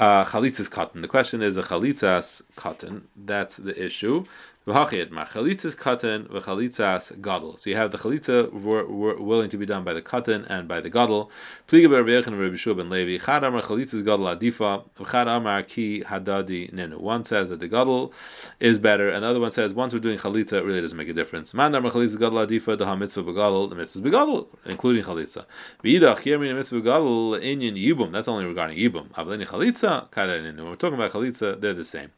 uh, 0.00 0.24
Chalitzas 0.24 0.70
Katan. 0.70 1.02
The 1.02 1.08
question 1.08 1.42
is 1.42 1.58
a 1.58 1.62
Chalitzas 1.62 2.40
Katan. 2.56 3.02
That's 3.14 3.58
the 3.58 3.84
issue. 3.84 4.24
V'hachid 4.66 5.10
chalitzas 5.10 5.76
katan 5.76 6.26
v'chalitzas 6.26 7.20
gadol. 7.20 7.58
So 7.58 7.68
you 7.68 7.76
have 7.76 7.90
the 7.90 7.98
chalitza 7.98 8.50
willing 8.50 9.50
to 9.50 9.58
be 9.58 9.66
done 9.66 9.84
by 9.84 9.92
the 9.92 10.00
katan 10.00 10.46
and 10.48 10.66
by 10.66 10.80
the 10.80 10.88
gadol. 10.88 11.30
Pliga 11.68 11.86
b'Rabbi 11.86 12.26
and 12.26 12.40
Rabbi 12.40 12.56
Shua 12.56 12.74
ben 12.74 12.88
Levi. 12.88 13.22
Chad 13.22 13.44
amar 13.44 13.60
chalitzas 13.60 14.02
gadol 14.02 14.24
adifa. 14.24 14.82
V'chad 14.96 15.26
amar 15.28 15.64
ki 15.64 16.04
hadadi 16.06 16.72
nenu. 16.72 16.96
One 16.96 17.24
says 17.24 17.50
that 17.50 17.60
the 17.60 17.68
gadol 17.68 18.14
is 18.58 18.78
better, 18.78 19.10
and 19.10 19.22
the 19.22 19.28
other 19.28 19.40
one 19.40 19.50
says 19.50 19.74
once 19.74 19.92
we're 19.92 19.98
doing 19.98 20.16
chalitza, 20.16 20.54
it 20.54 20.64
really 20.64 20.80
doesn't 20.80 20.96
make 20.96 21.10
a 21.10 21.12
difference. 21.12 21.52
Man 21.52 21.74
amar 21.74 21.90
chalitzas 21.90 22.18
gadol 22.18 22.46
adifa. 22.46 22.78
The 22.78 22.96
mitzvah 22.96 23.22
begadol. 23.22 23.68
The 23.68 23.76
mitzvah 23.76 24.00
begadol, 24.00 24.46
including 24.64 25.04
chalitza. 25.04 25.44
V'idach 25.84 26.20
yemin 26.20 26.56
mitzvah 26.56 26.80
begadol 26.80 27.38
inyan 27.38 27.76
yibum. 27.76 28.12
That's 28.12 28.28
only 28.28 28.46
regarding 28.46 28.78
yibum. 28.78 29.08
Avleni 29.10 29.46
chalitza 29.46 30.10
kada 30.10 30.40
nenu. 30.40 30.70
We're 30.70 30.76
talking 30.76 30.94
about 30.94 31.12
chalitza, 31.12 31.60
they're 31.60 31.74
the 31.74 31.84
same. 31.84 32.12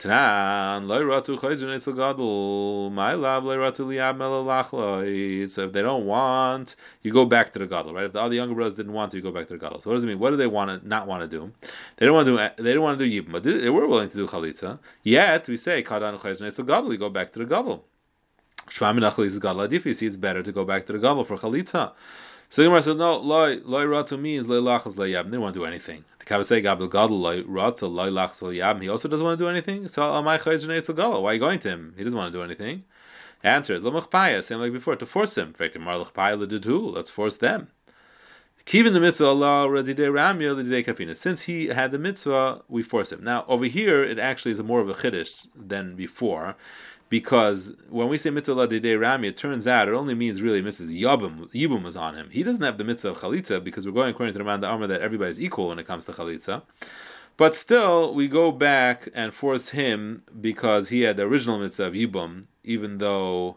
Tanan 0.00 0.86
loy 0.86 1.00
ratu 1.02 1.38
chayzun 1.38 1.74
etzel 1.74 1.92
gadol. 1.92 2.88
My 2.88 3.12
love 3.12 3.44
loy 3.44 3.56
ratu 3.56 3.84
liyab 3.84 4.16
melalachloi. 4.16 5.50
So 5.50 5.64
if 5.64 5.72
they 5.72 5.82
don't 5.82 6.06
want, 6.06 6.74
you 7.02 7.12
go 7.12 7.26
back 7.26 7.52
to 7.52 7.58
the 7.58 7.66
gadol, 7.66 7.92
right? 7.92 8.06
If 8.06 8.14
the 8.14 8.20
other 8.22 8.34
younger 8.34 8.54
brothers 8.54 8.76
didn't 8.76 8.94
want 8.94 9.10
to, 9.10 9.18
you 9.18 9.22
go 9.22 9.30
back 9.30 9.48
to 9.48 9.52
the 9.52 9.58
gadol. 9.58 9.78
So 9.78 9.90
what 9.90 9.96
does 9.96 10.04
it 10.04 10.06
mean? 10.06 10.18
What 10.18 10.30
do 10.30 10.36
they 10.38 10.46
want 10.46 10.80
to 10.80 10.88
not 10.88 11.06
want 11.06 11.22
to 11.22 11.28
do? 11.28 11.52
They 11.98 12.06
don't 12.06 12.14
want 12.14 12.26
to 12.28 12.32
do. 12.32 12.62
They 12.62 12.72
don't 12.72 12.82
want 12.82 12.98
to 12.98 13.06
do 13.06 13.22
yibum, 13.22 13.32
but 13.32 13.42
they 13.42 13.68
were 13.68 13.86
willing 13.86 14.08
to 14.08 14.16
do 14.16 14.26
chalitza. 14.26 14.78
Yet 15.02 15.46
we 15.48 15.58
say 15.58 15.82
kadan 15.82 16.18
chayzun 16.18 16.46
etzel 16.46 16.64
gadol. 16.64 16.92
You 16.92 16.98
go 16.98 17.10
back 17.10 17.34
to 17.34 17.40
the 17.40 17.44
gadol. 17.44 17.84
Shvamin 18.68 19.06
achlis 19.12 19.38
gadol 19.38 19.68
adif. 19.68 19.84
You 19.84 19.92
see, 19.92 20.06
it's 20.06 20.16
better 20.16 20.42
to 20.42 20.50
go 20.50 20.64
back 20.64 20.86
to 20.86 20.94
the 20.94 20.98
gadol 20.98 21.24
for 21.24 21.36
chalitza. 21.36 21.92
So 22.48 22.62
the 22.62 22.68
Gemara 22.68 22.82
says, 22.82 22.96
no, 22.96 23.18
loy 23.18 23.60
loy 23.64 23.84
ratu 23.84 24.18
means 24.18 24.48
loy 24.48 24.60
lachas 24.60 24.96
loy 24.96 25.10
yab. 25.10 25.30
They 25.30 25.36
to 25.36 25.52
do 25.52 25.66
anything. 25.66 26.04
He 26.30 26.36
also 26.36 26.60
doesn't 29.08 29.24
want 29.24 29.38
to 29.38 29.44
do 29.44 29.48
anything. 29.48 29.88
So 29.88 30.02
oh, 30.02 30.22
chayzun. 30.22 31.22
Why 31.22 31.30
are 31.30 31.34
you 31.34 31.40
going 31.40 31.58
to 31.58 31.68
him? 31.68 31.94
He 31.98 32.04
doesn't 32.04 32.16
want 32.16 32.32
to 32.32 32.38
do 32.38 32.44
anything. 32.44 32.84
Answer: 33.42 33.80
same 34.42 34.60
like 34.60 34.72
before, 34.72 34.96
to 34.96 35.06
force 35.06 35.36
him. 35.36 35.54
Let's 35.58 37.10
force 37.10 37.36
them. 37.36 37.68
Kivin 38.66 38.92
the 38.92 39.00
mitzvah. 39.00 41.14
Since 41.16 41.42
he 41.42 41.66
had 41.66 41.90
the 41.90 41.98
mitzvah, 41.98 42.62
we 42.68 42.82
force 42.82 43.10
him. 43.10 43.24
Now 43.24 43.44
over 43.48 43.64
here, 43.64 44.04
it 44.04 44.18
actually 44.18 44.52
is 44.52 44.62
more 44.62 44.80
of 44.80 44.88
a 44.88 44.94
chiddush 44.94 45.46
than 45.56 45.96
before, 45.96 46.54
because 47.10 47.74
when 47.90 48.08
we 48.08 48.16
say 48.16 48.30
mitzvah 48.30 48.68
de 48.68 48.94
rami, 48.94 49.28
it 49.28 49.36
turns 49.36 49.66
out 49.66 49.88
it 49.88 49.94
only 49.94 50.14
means 50.14 50.40
really 50.40 50.62
mitzvah 50.62 50.86
yibum. 50.86 51.52
Yibum 51.52 51.84
is 51.84 51.96
on 51.96 52.14
him. 52.14 52.30
He 52.30 52.42
doesn't 52.42 52.62
have 52.62 52.78
the 52.78 52.84
mitzvah 52.84 53.10
of 53.10 53.18
chalitza 53.18 53.62
because 53.62 53.84
we're 53.84 53.92
going 53.92 54.10
according 54.10 54.32
to 54.32 54.38
the 54.38 54.44
man 54.44 54.60
the 54.60 54.86
that 54.86 55.02
everybody's 55.02 55.40
equal 55.40 55.68
when 55.68 55.78
it 55.80 55.86
comes 55.86 56.06
to 56.06 56.12
chalitza. 56.12 56.62
But 57.36 57.56
still, 57.56 58.14
we 58.14 58.28
go 58.28 58.52
back 58.52 59.08
and 59.12 59.34
force 59.34 59.70
him 59.70 60.22
because 60.40 60.88
he 60.88 61.00
had 61.00 61.16
the 61.16 61.24
original 61.24 61.58
mitzvah 61.58 61.86
of 61.86 61.94
yibum, 61.94 62.46
even 62.62 62.98
though 62.98 63.56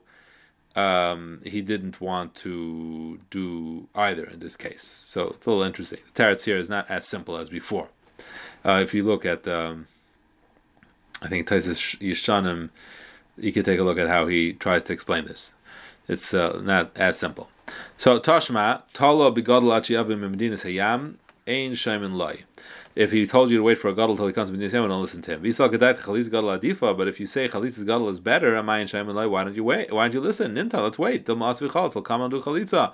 um, 0.75 1.39
he 1.45 1.61
didn't 1.61 2.01
want 2.01 2.33
to 2.35 3.19
do 3.29 3.87
either 3.93 4.25
in 4.25 4.39
this 4.39 4.57
case. 4.57 4.83
So 4.83 5.27
it's 5.27 5.45
a 5.45 5.49
little 5.49 5.63
interesting. 5.63 5.99
The 6.13 6.23
Teretz 6.23 6.43
here 6.43 6.57
is 6.57 6.69
not 6.69 6.89
as 6.89 7.07
simple 7.07 7.37
as 7.37 7.49
before. 7.49 7.89
Uh, 8.65 8.79
if 8.81 8.95
you 8.95 9.03
look 9.03 9.25
at, 9.25 9.47
um, 9.47 9.87
I 11.21 11.27
think 11.27 11.47
Taisus 11.47 11.99
Yishanim, 11.99 12.69
you 13.37 13.51
could 13.51 13.65
take 13.65 13.79
a 13.79 13.83
look 13.83 13.97
at 13.97 14.07
how 14.07 14.27
he 14.27 14.53
tries 14.53 14.83
to 14.83 14.93
explain 14.93 15.25
this. 15.25 15.51
It's 16.07 16.33
uh, 16.33 16.61
not 16.63 16.91
as 16.95 17.17
simple. 17.17 17.49
So 17.97 18.19
Tashma, 18.19 18.81
Tala 18.93 19.31
bigadol 19.31 19.71
avim 19.71 20.19
medina 20.31 20.55
hayam, 20.55 21.15
ein 21.47 21.73
shaimin 21.73 22.13
loy 22.13 22.43
if 22.95 23.11
he 23.11 23.25
told 23.25 23.49
you 23.49 23.57
to 23.57 23.63
wait 23.63 23.77
for 23.79 23.89
a 23.89 23.93
gadol 23.93 24.15
till 24.15 24.27
he 24.27 24.33
comes 24.33 24.49
to 24.49 24.55
Bnei 24.55 24.71
don't 24.71 25.01
listen 25.01 25.21
to 25.23 25.31
him. 25.31 25.43
V'isal 25.43 25.69
Gadat 25.69 25.99
Chalitz 25.99 26.29
Gadol 26.29 26.57
Adifa. 26.57 26.95
But 26.95 27.07
if 27.07 27.19
you 27.19 27.25
say 27.25 27.47
chalitza's 27.47 27.83
gadol 27.83 28.09
is 28.09 28.19
better, 28.19 28.61
why 28.61 29.43
don't 29.43 29.55
you 29.55 29.63
wait? 29.63 29.91
Why 29.91 30.03
don't 30.03 30.13
you 30.13 30.19
listen? 30.19 30.53
Ninta, 30.55 30.81
let's 30.81 30.99
wait. 30.99 31.25
Till 31.25 31.35
He'll 31.35 32.01
come 32.01 32.21
and 32.21 32.31
do 32.31 32.41
chalitza. 32.41 32.93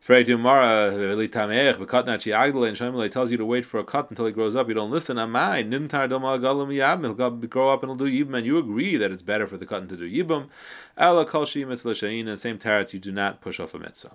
Frey 0.00 0.24
Dumara, 0.24 0.92
Tameach, 1.28 1.76
Bekatnachi 1.76 2.32
Agdala, 2.32 3.02
and 3.02 3.12
tells 3.12 3.30
you 3.30 3.36
to 3.36 3.44
wait 3.44 3.66
for 3.66 3.80
a 3.80 3.84
cut 3.84 4.08
until 4.10 4.26
he 4.26 4.32
grows 4.32 4.54
up. 4.54 4.68
You 4.68 4.74
don't 4.74 4.90
listen. 4.90 5.18
Am 5.18 5.32
Amai, 5.32 5.68
Nintar 5.68 6.08
Doma 6.08 6.40
Galam 6.40 6.68
Yabim. 6.68 7.16
He'll 7.16 7.48
grow 7.48 7.72
up 7.72 7.82
and 7.82 7.90
he'll 7.90 7.96
do 7.96 8.24
Yibam, 8.24 8.36
and 8.38 8.46
you 8.46 8.58
agree 8.58 8.96
that 8.96 9.10
it's 9.10 9.22
better 9.22 9.46
for 9.46 9.56
the 9.56 9.66
cotton 9.66 9.88
to 9.88 9.96
do 9.96 10.08
Yibam. 10.08 10.48
Ela 10.96 11.26
Kal 11.26 11.40
Mitzvah 11.40 11.94
Shain, 11.94 12.28
and 12.28 12.38
same 12.38 12.58
tarot, 12.58 12.86
you 12.90 13.00
do 13.00 13.12
not 13.12 13.40
push 13.40 13.58
off 13.58 13.74
a 13.74 13.78
mitzvah. 13.78 14.12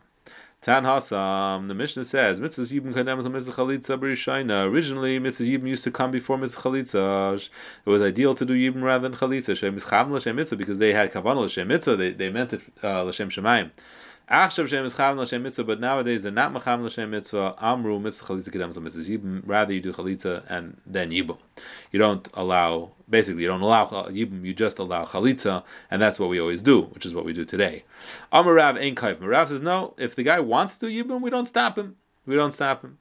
Tan 0.62 0.84
Hasam, 0.84 1.68
the 1.68 1.74
Mishnah 1.74 2.06
says, 2.06 2.40
Mitzvah 2.40 2.64
Yibim 2.64 2.94
Kadem 2.94 3.30
Mitzvah 3.30 3.52
Chalitza 3.52 4.00
B'Rishaina. 4.00 4.66
Originally, 4.72 5.20
Mitzvah 5.20 5.44
Yibim 5.44 5.68
used 5.68 5.84
to 5.84 5.92
come 5.92 6.10
before 6.10 6.38
Mitzvah 6.38 6.62
Chalitza. 6.62 7.50
It 7.86 7.90
was 7.90 8.02
ideal 8.02 8.34
to 8.36 8.46
do 8.46 8.54
Yibim 8.54 8.82
rather 8.82 9.10
than 9.10 9.18
Chalitza. 9.18 9.58
Shem 9.58 9.78
Mischam 9.78 10.12
L'Shem 10.12 10.38
Mitzvah, 10.38 10.56
because 10.56 10.80
they 10.80 10.94
had 10.94 11.12
Kavanah 11.12 11.44
L'Shem 11.46 11.68
Mitzvah, 11.68 11.98
they, 11.98 12.12
they 12.12 12.30
meant 12.30 12.54
it 12.54 12.62
uh, 12.82 13.04
L'Shem 13.04 13.30
Shemayim. 13.30 13.72
Achshav 14.32 14.70
Shem 14.70 14.86
is 14.86 15.32
Mitzvah, 15.34 15.64
but 15.66 15.82
nowadays 15.82 16.24
they're 16.24 16.32
not 16.32 16.54
Macham 16.54 16.86
L'Shem 16.86 17.12
Mitzvah. 17.12 17.56
Amru 17.60 18.00
Mitzvah 18.00 18.34
Chalitza 18.34 18.50
Kedem 18.50 18.82
Mitzvah. 18.82 19.42
Rather, 19.46 19.74
you 19.74 19.82
do 19.82 19.92
Chalitza 19.92 20.44
and 20.50 20.80
then 20.86 21.12
Yibum. 21.12 21.38
You 21.92 22.00
don't 22.00 22.28
allow, 22.34 22.92
basically, 23.10 23.42
you 23.44 23.50
don't 23.50 23.62
allow 23.62 23.86
Yibum, 23.86 24.46
you 24.46 24.54
just 24.54 24.80
allow 24.80 25.06
Chalitza, 25.06 25.64
and 25.92 26.02
that's 26.02 26.20
what 26.20 26.30
we 26.30 26.40
always 26.40 26.62
do, 26.62 26.84
which 26.84 27.06
is 27.06 27.14
what 27.14 27.26
we 27.26 27.34
do 27.34 27.44
today. 27.44 27.84
Amar 28.32 28.54
Rav 28.54 28.78
Ein 28.78 28.96
Kaif. 28.96 29.18
Rav 29.20 29.50
says, 29.50 29.62
no, 29.62 29.94
if 29.98 30.16
the 30.16 30.24
guy 30.24 30.40
wants 30.40 30.78
to 30.78 30.86
Yibum, 30.86 31.22
we 31.22 31.30
don't 31.30 31.48
stop 31.48 31.78
him. 31.78 31.98
We 32.26 32.36
don't 32.36 32.54
stop 32.54 32.82
him. 32.82 33.00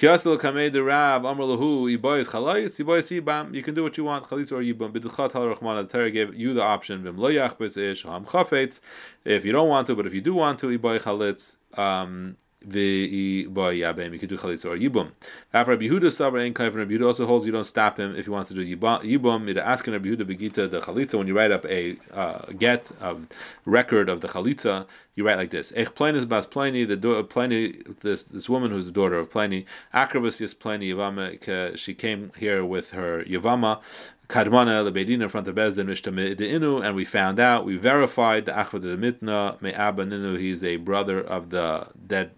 Kiyasel 0.00 0.40
kamei 0.40 0.72
the 0.72 0.82
Rab 0.82 1.26
Amr 1.26 1.42
lahu 1.42 1.94
iboyis 1.94 2.28
chalayitz 2.28 2.82
iboyis 2.82 3.20
yibam. 3.20 3.54
You 3.54 3.62
can 3.62 3.74
do 3.74 3.82
what 3.82 3.98
you 3.98 4.04
want 4.04 4.24
chalitz 4.24 4.50
or 4.50 4.62
yibam. 4.62 4.92
B'dichat 4.94 5.34
hal 5.34 5.54
rachman. 5.54 5.86
The 5.86 5.92
Torah 5.92 6.10
gave 6.10 6.34
you 6.34 6.54
the 6.54 6.62
option. 6.62 7.02
Vim 7.02 7.18
lo 7.18 7.28
yachbetz 7.28 7.76
ish 7.76 8.04
ham 8.04 8.24
chafetz. 8.24 8.80
If 9.26 9.44
you 9.44 9.52
don't 9.52 9.68
want 9.68 9.88
to, 9.88 9.94
but 9.94 10.06
if 10.06 10.14
you 10.14 10.22
do 10.22 10.32
want 10.32 10.58
to, 10.60 10.68
iboy 10.68 11.02
chalitz. 11.02 11.56
Um, 11.78 12.38
you 12.62 14.18
could 14.18 14.28
do 14.28 14.36
chalitza 14.36 14.66
or 14.66 14.76
yibum. 14.76 15.12
After 15.52 15.72
Rabbi 15.72 15.86
Yehuda 15.86 16.52
kaif, 16.52 16.74
Rabbi 16.74 16.92
Yehuda 16.92 17.06
also 17.06 17.26
holds 17.26 17.46
you 17.46 17.52
don't 17.52 17.64
stop 17.64 17.98
him 17.98 18.14
if 18.14 18.26
he 18.26 18.30
wants 18.30 18.48
to 18.50 18.54
do 18.54 18.76
yibum. 18.76 19.48
You'd 19.48 19.58
ask 19.58 19.86
Rabbi 19.86 20.08
Yehuda 20.08 20.24
begita 20.24 20.70
the 20.70 20.80
chalitza 20.80 21.14
when 21.14 21.26
you 21.26 21.36
write 21.36 21.52
up 21.52 21.64
a 21.64 21.96
uh, 22.12 22.52
get 22.58 22.90
a 23.00 23.16
record 23.64 24.08
of 24.08 24.20
the 24.20 24.28
chalitza. 24.28 24.86
You 25.14 25.26
write 25.26 25.38
like 25.38 25.50
this: 25.50 25.72
Ech 25.74 25.94
Pliny 25.94 26.24
bas 26.24 26.46
Pliny, 26.46 26.84
the 26.84 26.96
do- 26.96 27.22
Pliny, 27.24 27.82
this 28.02 28.22
this 28.24 28.48
woman 28.48 28.70
who's 28.70 28.86
the 28.86 28.92
daughter 28.92 29.18
of 29.18 29.30
Pliny, 29.30 29.64
Akravus 29.94 30.40
yis 30.40 30.54
Pliny 30.54 30.92
Yavama. 30.92 31.76
She 31.78 31.94
came 31.94 32.32
here 32.38 32.64
with 32.64 32.90
her 32.90 33.24
Yavama. 33.24 33.80
Kadmana 34.28 34.88
lebedina 34.88 35.22
in 35.24 35.28
front 35.28 35.48
of 35.48 35.56
Bezdin 35.56 35.88
Inu, 35.88 36.84
and 36.86 36.94
we 36.94 37.04
found 37.04 37.40
out, 37.40 37.64
we 37.64 37.76
verified 37.76 38.46
the 38.46 38.52
Achvad 38.52 38.82
Mitna 38.96 39.60
Me'aba 39.60 40.04
Ninu, 40.04 40.38
he's 40.38 40.62
a 40.62 40.76
brother 40.76 41.20
of 41.20 41.50
the 41.50 41.88
dead 42.06 42.30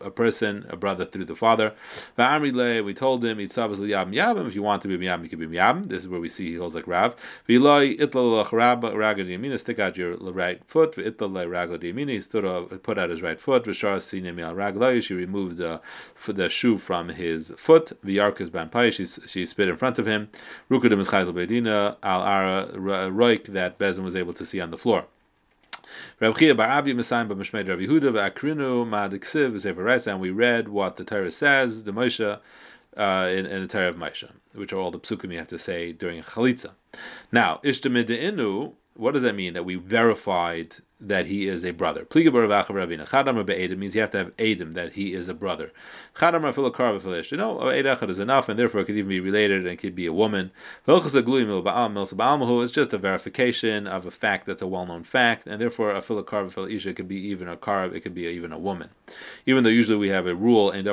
a 0.00 0.10
person, 0.10 0.66
a 0.68 0.76
brother 0.76 1.04
through 1.04 1.24
the 1.24 1.36
father. 1.36 1.72
We 2.16 2.92
told 2.94 3.24
him, 3.24 3.40
if 3.40 3.56
you 4.54 4.62
want 4.62 4.82
to 4.82 4.88
be 4.88 4.98
miyam, 4.98 5.22
you 5.22 5.28
can 5.28 5.38
be 5.38 5.46
miyam. 5.46 5.88
This 5.88 6.02
is 6.02 6.08
where 6.08 6.20
we 6.20 6.28
see 6.28 6.50
he 6.50 6.56
holds 6.56 6.74
like 6.74 6.86
Rav. 6.86 7.14
Stick 9.58 9.78
out 9.78 9.96
your 9.96 10.16
right 10.16 10.64
foot. 10.66 10.94
He 10.94 12.20
stood 12.20 12.44
up, 12.44 12.82
put 12.82 12.98
out 12.98 13.10
his 13.10 13.22
right 13.22 13.40
foot. 13.40 13.74
She 13.74 15.14
removed 15.14 15.56
the, 15.56 15.80
the 16.26 16.48
shoe 16.48 16.78
from 16.78 17.08
his 17.10 17.52
foot. 17.56 17.92
She, 18.04 19.06
she 19.06 19.46
spit 19.46 19.68
in 19.68 19.76
front 19.76 19.98
of 19.98 20.06
him. 20.06 20.28
Al 20.70 22.22
Ara 22.22 22.66
Roik 22.74 23.46
that 23.52 23.78
Bezin 23.78 24.04
was 24.04 24.14
able 24.14 24.32
to 24.34 24.44
see 24.46 24.60
on 24.60 24.70
the 24.70 24.78
floor. 24.78 25.06
Chia 26.20 26.54
Bar 26.54 26.82
B'Mishmed 26.82 27.68
Rav 27.68 27.78
Yehuda 27.78 28.12
Ma'adiksiv 28.86 29.52
V'Sefer 29.52 30.06
and 30.06 30.20
we 30.20 30.30
read 30.30 30.68
what 30.68 30.96
the 30.96 31.04
Torah 31.04 31.32
says, 31.32 31.84
the 31.84 31.92
Moshe, 31.92 32.40
uh, 32.96 33.28
in, 33.30 33.46
in 33.46 33.62
the 33.62 33.68
Torah 33.68 33.88
of 33.88 33.96
Moshe, 33.96 34.28
which 34.54 34.72
are 34.72 34.78
all 34.78 34.90
the 34.90 34.98
psukim 34.98 35.32
you 35.32 35.38
have 35.38 35.48
to 35.48 35.58
say 35.58 35.92
during 35.92 36.22
Chalitza. 36.22 36.72
Now, 37.30 37.60
Ishtamid 37.64 38.72
what 38.94 39.12
does 39.12 39.22
that 39.22 39.36
mean? 39.36 39.54
That 39.54 39.64
we 39.64 39.76
verified 39.76 40.76
that 41.00 41.26
he 41.26 41.46
is 41.46 41.64
a 41.64 41.70
brother. 41.70 42.04
Means 42.12 43.94
you 43.94 44.00
have 44.00 44.10
to 44.10 44.18
have 44.18 44.32
Adam, 44.38 44.72
that 44.72 44.92
he 44.94 45.14
is 45.14 45.28
a 45.28 45.34
brother. 45.34 45.70
You 46.20 47.36
know, 47.36 47.60
Eid 47.60 47.86
is 48.10 48.18
enough, 48.18 48.48
and 48.48 48.58
therefore 48.58 48.80
it 48.80 48.86
could 48.86 48.96
even 48.96 49.08
be 49.08 49.20
related 49.20 49.66
and 49.66 49.78
could 49.78 49.94
be 49.94 50.06
a 50.06 50.12
woman. 50.12 50.50
is 50.86 52.70
just 52.72 52.92
a 52.92 52.98
verification 52.98 53.86
of 53.86 54.06
a 54.06 54.10
fact 54.10 54.46
that's 54.46 54.62
a 54.62 54.66
well-known 54.66 55.04
fact, 55.04 55.46
and 55.46 55.60
therefore 55.60 55.92
a 55.92 56.00
filakar 56.00 56.48
isha 56.74 56.92
could 56.94 57.06
be 57.06 57.28
even 57.28 57.46
a 57.48 57.56
karv, 57.56 57.94
it 57.94 58.00
could 58.00 58.14
be 58.14 58.26
even 58.26 58.52
a 58.52 58.58
woman. 58.58 58.90
Even 59.46 59.62
though 59.62 59.70
usually 59.70 59.96
we 59.96 60.08
have 60.08 60.26
a 60.26 60.34
rule 60.34 60.70
in 60.70 60.86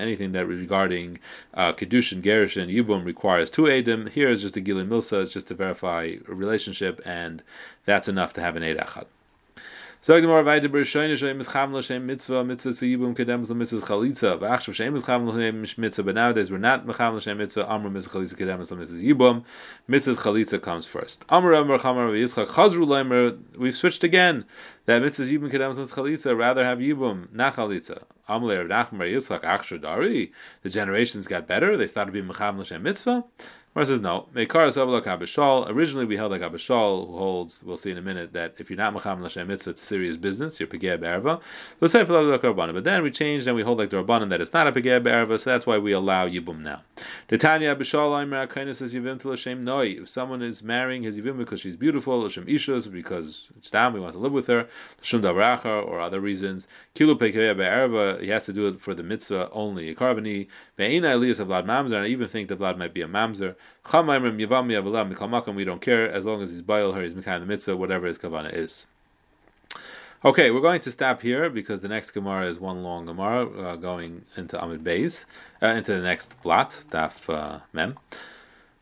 anything 0.00 0.32
that 0.32 0.46
regarding 0.46 1.18
uh, 1.54 1.72
Kedushin, 1.72 2.22
Gerushin, 2.22 2.72
Yibum 2.72 3.04
requires 3.04 3.48
two 3.48 3.70
Adam. 3.70 4.08
Here 4.08 4.28
is 4.28 4.42
just 4.42 4.56
a 4.56 4.60
Gilim 4.60 4.88
Milsa, 4.88 5.22
it's 5.22 5.32
just 5.32 5.48
to 5.48 5.54
verify 5.54 6.16
a 6.28 6.34
relationship 6.34 7.00
and 7.04 7.42
that's 7.84 8.08
enough 8.08 8.32
to 8.34 8.40
have 8.40 8.56
an 8.56 8.62
Eid 8.62 8.78
Echad. 8.78 9.06
So 10.04 10.20
the 10.20 10.26
more 10.26 10.44
weiter 10.44 10.68
beschöne 10.68 11.16
shem 11.16 11.40
is 11.40 11.48
khamlo 11.48 11.82
shem 11.82 12.04
mitzvah 12.04 12.44
mitzvah 12.44 12.72
zu 12.74 12.84
kedem 12.84 13.46
so 13.46 13.54
mitzvah 13.54 13.80
chalitza. 13.80 14.38
V'achshav 14.38 14.74
shem 14.74 14.94
is 14.96 15.02
khamlo 15.02 15.34
shem 15.34 15.64
mitzvah 15.78 16.02
but 16.02 16.14
nowadays 16.14 16.50
we're 16.50 16.58
not 16.58 16.86
mechamlo 16.86 17.22
shem 17.22 17.38
mitzvah. 17.38 17.66
Amr 17.66 17.88
mitzvah 17.88 18.18
chalitza 18.18 18.34
kedem 18.34 18.66
so 18.66 18.76
mitzvah 18.76 18.98
yibum. 18.98 19.44
Mitzvah 19.88 20.12
chalitza 20.12 20.60
comes 20.60 20.84
first. 20.84 21.24
Amr 21.30 21.54
amr 21.54 21.78
chamar 21.78 22.10
v'yitzchak 22.10 22.48
chazru 22.48 22.86
leimer 22.86 23.38
we've 23.56 23.74
switched 23.74 24.04
again. 24.04 24.44
That 24.84 25.00
mitzvah 25.00 25.24
yibum 25.24 25.50
kedem 25.50 25.74
so 25.74 25.86
chalitza 25.86 26.36
rather 26.36 26.66
have 26.66 26.80
yibum 26.80 27.32
not 27.32 27.56
chalitza. 27.56 28.02
Amr 28.28 28.66
Rav 28.66 28.90
Nachman 28.90 29.10
Yitzchak 29.10 29.40
achshar 29.40 29.80
dari. 29.80 30.32
The 30.62 30.68
generations 30.68 31.26
got 31.26 31.46
better. 31.46 31.78
They 31.78 31.86
started 31.86 32.12
being 32.12 32.26
mechamlo 32.26 32.66
shem 32.66 32.82
mitzvah 32.82 33.24
Mar 33.74 33.84
says 33.84 34.00
no. 34.00 34.28
Originally, 34.36 36.06
we 36.06 36.16
held 36.16 36.30
like 36.30 36.42
Abishal, 36.42 37.08
who 37.08 37.18
holds, 37.18 37.60
we'll 37.64 37.76
see 37.76 37.90
in 37.90 37.98
a 37.98 38.02
minute, 38.02 38.32
that 38.32 38.54
if 38.58 38.70
you're 38.70 38.76
not 38.76 38.92
Macham 38.92 39.20
Lashem 39.20 39.48
Mitzvah, 39.48 39.70
it's 39.70 39.82
serious 39.82 40.16
business, 40.16 40.60
you're 40.60 40.68
Pegeh 40.68 41.00
Be'erva. 41.00 41.40
But 41.80 42.84
then 42.84 43.02
we 43.02 43.10
changed 43.10 43.48
and 43.48 43.56
we 43.56 43.62
hold 43.62 43.78
like 43.78 43.90
the 43.90 43.96
Rabbanan 43.96 44.28
that 44.28 44.40
it's 44.40 44.52
not 44.52 44.68
a 44.68 44.72
Pegeh 44.72 45.02
Be'erva, 45.02 45.40
so 45.40 45.50
that's 45.50 45.66
why 45.66 45.76
we 45.78 45.90
allow 45.90 46.28
Yibum 46.28 46.60
now. 46.60 46.82
The 47.26 47.36
Tanya 47.36 47.74
Abishal 47.74 48.22
Aimer 48.22 48.46
Akainis 48.46 48.76
says 48.76 48.94
Yivim 48.94 49.18
to 49.22 49.26
Lashem 49.28 49.62
Noi. 49.62 50.02
If 50.02 50.08
someone 50.08 50.40
is 50.40 50.62
marrying 50.62 51.02
his 51.02 51.18
Yivim 51.18 51.36
because 51.36 51.60
she's 51.60 51.74
beautiful, 51.74 52.22
Lashem 52.22 52.46
Ishus, 52.48 52.88
because 52.92 53.48
it's 53.58 53.72
down, 53.72 53.92
we 53.92 53.98
want 53.98 54.12
to 54.12 54.20
live 54.20 54.30
with 54.30 54.46
her, 54.46 54.68
Lashem 55.02 55.20
Davracha, 55.20 55.84
or 55.84 55.98
other 56.00 56.20
reasons, 56.20 56.68
Kilu 56.94 57.16
Pegeh 57.16 57.56
Be'erva, 57.56 58.20
he 58.20 58.28
has 58.28 58.46
to 58.46 58.52
do 58.52 58.68
it 58.68 58.80
for 58.80 58.94
the 58.94 59.02
mitzvah 59.02 59.50
only. 59.50 59.92
Karvani, 59.96 60.46
Ve'ina 60.78 61.14
Elias 61.14 61.40
of 61.40 61.48
Vlad 61.48 61.66
Mamzer, 61.66 61.96
and 61.96 62.04
I 62.04 62.06
even 62.06 62.28
think 62.28 62.48
that 62.48 62.60
Vlad 62.60 62.78
might 62.78 62.94
be 62.94 63.00
a 63.00 63.08
Mamzer. 63.08 63.56
We 63.84 65.64
don't 65.64 65.80
care 65.80 66.10
as 66.10 66.24
long 66.24 66.42
as 66.42 66.50
he's 66.50 66.62
Baal 66.62 66.92
her, 66.92 67.02
he's 67.02 67.14
Mekan 67.14 67.40
the 67.40 67.46
mitzvah, 67.46 67.76
whatever 67.76 68.06
his 68.06 68.18
kavana 68.18 68.52
is. 68.52 68.86
Okay, 70.24 70.50
we're 70.50 70.62
going 70.62 70.80
to 70.80 70.90
stop 70.90 71.20
here 71.20 71.50
because 71.50 71.82
the 71.82 71.88
next 71.88 72.12
Gemara 72.12 72.46
is 72.48 72.58
one 72.58 72.82
long 72.82 73.04
Gemara 73.04 73.46
uh, 73.46 73.76
going 73.76 74.24
into 74.36 74.62
Amid 74.62 74.82
Beis, 74.82 75.26
uh, 75.62 75.66
into 75.66 75.92
the 75.92 76.00
next 76.00 76.40
blot, 76.42 76.84
Daf 76.90 77.28
uh, 77.28 77.60
Mem. 77.74 77.98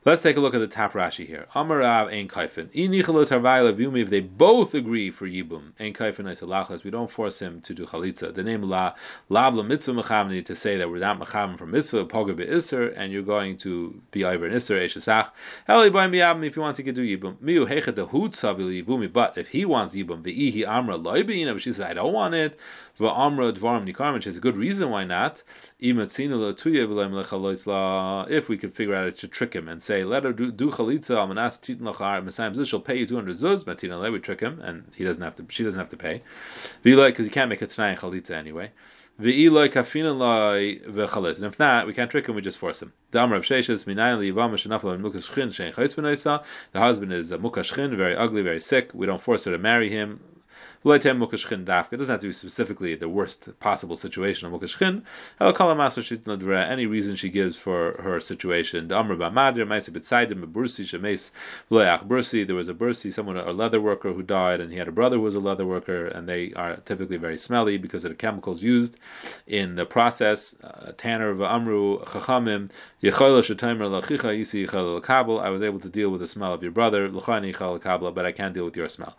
Let's 0.04 0.20
take 0.20 0.36
a 0.36 0.40
look 0.40 0.52
at 0.52 0.58
the 0.58 0.66
top 0.66 0.94
Rashi 0.94 1.28
here. 1.28 1.46
Amarav 1.54 2.12
ein 2.12 2.26
kaifin. 2.26 2.70
If 2.72 4.10
they 4.10 4.18
both 4.18 4.74
agree 4.74 5.12
for 5.12 5.28
yibum, 5.28 5.74
ein 5.78 5.94
kaifin 5.94 6.24
lachas. 6.24 6.82
We 6.82 6.90
don't 6.90 7.08
force 7.08 7.40
him 7.40 7.60
to 7.60 7.72
do 7.72 7.86
chalitza. 7.86 8.34
The 8.34 8.42
name 8.42 8.62
la 8.64 8.94
lavla 9.30 9.64
mitzvah 9.64 9.92
mechavni 9.92 10.44
to 10.44 10.56
say 10.56 10.76
that 10.76 10.90
we're 10.90 10.98
not 10.98 11.20
mechavim 11.20 11.56
from 11.56 11.70
mitzvah 11.70 12.06
poga 12.06 12.34
iser, 12.52 12.88
and 12.88 13.12
you're 13.12 13.22
going 13.22 13.56
to 13.58 14.02
be 14.10 14.24
over 14.24 14.44
an 14.44 14.54
iser 14.56 14.76
eshesach. 14.76 15.30
Heli 15.68 15.88
by 15.90 16.08
miyabim 16.08 16.44
if 16.44 16.56
you 16.56 16.62
want 16.62 16.74
to 16.78 16.82
get 16.82 16.96
do 16.96 17.02
yibum. 17.06 17.36
Miu 17.36 17.68
hechet 17.68 17.94
the 17.94 18.06
hut 18.06 18.32
savili 18.32 18.82
yibumi. 18.82 19.06
But 19.12 19.38
if 19.38 19.50
he 19.50 19.64
wants 19.64 19.94
yibum, 19.94 20.22
veihi 20.24 20.66
amra 20.66 20.98
loibina, 20.98 21.52
but 21.52 21.62
she 21.62 21.72
says 21.72 21.82
I 21.82 21.94
don't 21.94 22.12
want 22.12 22.34
it. 22.34 22.58
Va'amra 22.98 23.52
dvarim 23.52 23.86
nikar, 23.90 24.12
which 24.12 24.26
is 24.26 24.36
a 24.36 24.40
good 24.40 24.56
reason 24.56 24.90
why 24.90 25.04
not. 25.04 25.44
If 25.80 25.96
we 28.48 28.58
could 28.58 28.74
figure 28.74 28.94
out 28.94 29.06
it 29.06 29.16
to 29.18 29.28
trick 29.28 29.54
him 29.54 29.66
and 29.66 29.82
say, 29.82 29.91
let 30.00 30.24
her 30.24 30.32
do, 30.32 30.50
do 30.50 30.70
chalitza, 30.70 31.16
almanas 31.16 31.60
titin 31.60 31.82
lachar, 31.82 32.24
mesayim 32.24 32.56
zuz, 32.56 32.66
she'll 32.66 32.80
pay 32.80 32.98
you 32.98 33.06
200 33.06 33.36
zuz, 33.36 33.64
matina 33.64 34.00
le, 34.00 34.10
we 34.10 34.18
trick 34.18 34.40
him, 34.40 34.60
and 34.60 34.90
he 34.96 35.04
doesn't 35.04 35.22
have 35.22 35.36
to, 35.36 35.44
she 35.50 35.62
doesn't 35.62 35.78
have 35.78 35.90
to 35.90 35.96
pay. 35.96 36.22
Because 36.82 37.26
you 37.26 37.32
can't 37.32 37.50
make 37.50 37.60
a 37.60 37.66
tanai 37.66 37.96
chalitza 37.96 38.30
anyway. 38.30 38.70
And 39.18 39.26
if 39.28 39.52
not, 41.58 41.86
we 41.86 41.92
can't 41.92 42.10
trick 42.10 42.26
him, 42.26 42.34
we 42.34 42.40
just 42.40 42.56
force 42.58 42.80
him. 42.80 42.94
The 43.10 43.20
husband 43.20 43.44
is 47.12 47.30
a 47.30 47.36
mukashchin, 47.38 47.94
very 47.96 48.16
ugly, 48.16 48.42
very 48.42 48.60
sick. 48.60 48.90
We 48.94 49.06
don't 49.06 49.20
force 49.20 49.44
her 49.44 49.52
to 49.52 49.58
marry 49.58 49.90
him. 49.90 50.20
It 50.84 51.02
doesn't 51.04 52.08
have 52.08 52.20
to 52.20 52.26
be 52.26 52.32
specifically 52.32 52.94
the 52.96 53.08
worst 53.08 53.48
possible 53.60 53.96
situation 53.96 54.46
of 54.46 54.60
Mukashchin. 54.60 55.02
Any 55.40 56.86
reason 56.86 57.14
she 57.16 57.28
gives 57.28 57.56
for 57.56 58.00
her 58.02 58.18
situation. 58.18 58.88
There 58.88 59.02
was 59.02 59.20
a 62.68 62.74
bursi, 62.74 63.12
someone, 63.12 63.36
a 63.36 63.52
leather 63.52 63.80
worker 63.80 64.12
who 64.12 64.22
died, 64.22 64.60
and 64.60 64.72
he 64.72 64.78
had 64.78 64.88
a 64.88 64.92
brother 64.92 65.16
who 65.16 65.22
was 65.22 65.34
a 65.36 65.40
leather 65.40 65.66
worker, 65.66 66.06
and 66.06 66.28
they 66.28 66.52
are 66.54 66.76
typically 66.76 67.16
very 67.16 67.38
smelly 67.38 67.78
because 67.78 68.04
of 68.04 68.10
the 68.10 68.16
chemicals 68.16 68.62
used 68.62 68.96
in 69.46 69.76
the 69.76 69.86
process. 69.86 70.56
Uh, 70.62 70.92
Tanner 70.96 71.30
of 71.30 71.40
Amru 71.40 72.00
Chachamim, 72.00 72.70
I 73.04 73.10
was 75.50 75.62
able 75.62 75.80
to 75.80 75.88
deal 75.88 76.10
with 76.10 76.20
the 76.20 76.26
smell 76.26 76.54
of 76.54 76.62
your 76.62 76.72
brother, 76.72 77.08
but 77.08 78.26
I 78.26 78.32
can't 78.32 78.54
deal 78.54 78.64
with 78.64 78.76
your 78.76 78.88
smell. 78.88 79.16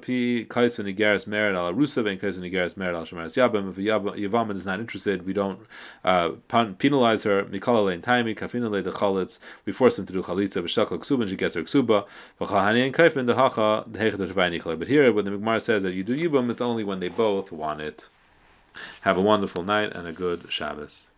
P 0.00 0.44
Kais 0.44 0.78
when 0.78 0.86
Igeris 0.86 1.26
merit 1.26 1.54
al 1.54 1.72
Rusav 1.72 2.10
and 2.10 2.20
Kais 2.20 2.38
when 2.38 2.50
Igeris 2.50 2.76
merit 2.76 2.94
al 2.94 3.04
Shemaris 3.04 3.34
Yabam. 3.36 3.70
If 3.70 3.76
Yavamid 3.76 4.56
is 4.56 4.66
not 4.66 4.80
interested, 4.80 5.26
we 5.26 5.32
don't 5.32 5.60
uh, 6.04 6.30
penalize 6.78 7.24
her. 7.24 7.44
Mikala 7.44 7.86
lein 7.86 8.02
taimi 8.02 8.36
kafina 8.36 8.70
le 8.70 8.82
dechalitz. 8.82 9.38
We 9.64 9.72
force 9.72 9.98
him 9.98 10.06
to 10.06 10.12
do 10.12 10.22
chalitza 10.22 10.62
v'shakal 10.62 10.98
ksuba, 10.98 11.22
and 11.22 11.30
she 11.30 11.36
gets 11.36 11.54
her 11.54 11.62
ksuba. 11.62 12.06
V'chahani 12.40 12.84
and 12.84 12.94
kaifin 12.94 13.26
dehacha 13.26 13.88
dehechet 13.88 14.78
But 14.78 14.88
here, 14.88 15.12
when 15.12 15.24
the 15.24 15.30
Migmar 15.30 15.60
says 15.60 15.82
that 15.82 15.94
you 15.94 16.04
do 16.04 16.16
yibam, 16.16 16.50
it's 16.50 16.60
only 16.60 16.84
when 16.84 17.00
they 17.00 17.08
both 17.08 17.52
want 17.52 17.80
it. 17.80 18.08
Have 19.02 19.18
a 19.18 19.22
wonderful 19.22 19.62
night 19.62 19.92
and 19.92 20.06
a 20.06 20.12
good 20.12 20.46
Shabbos. 20.50 21.08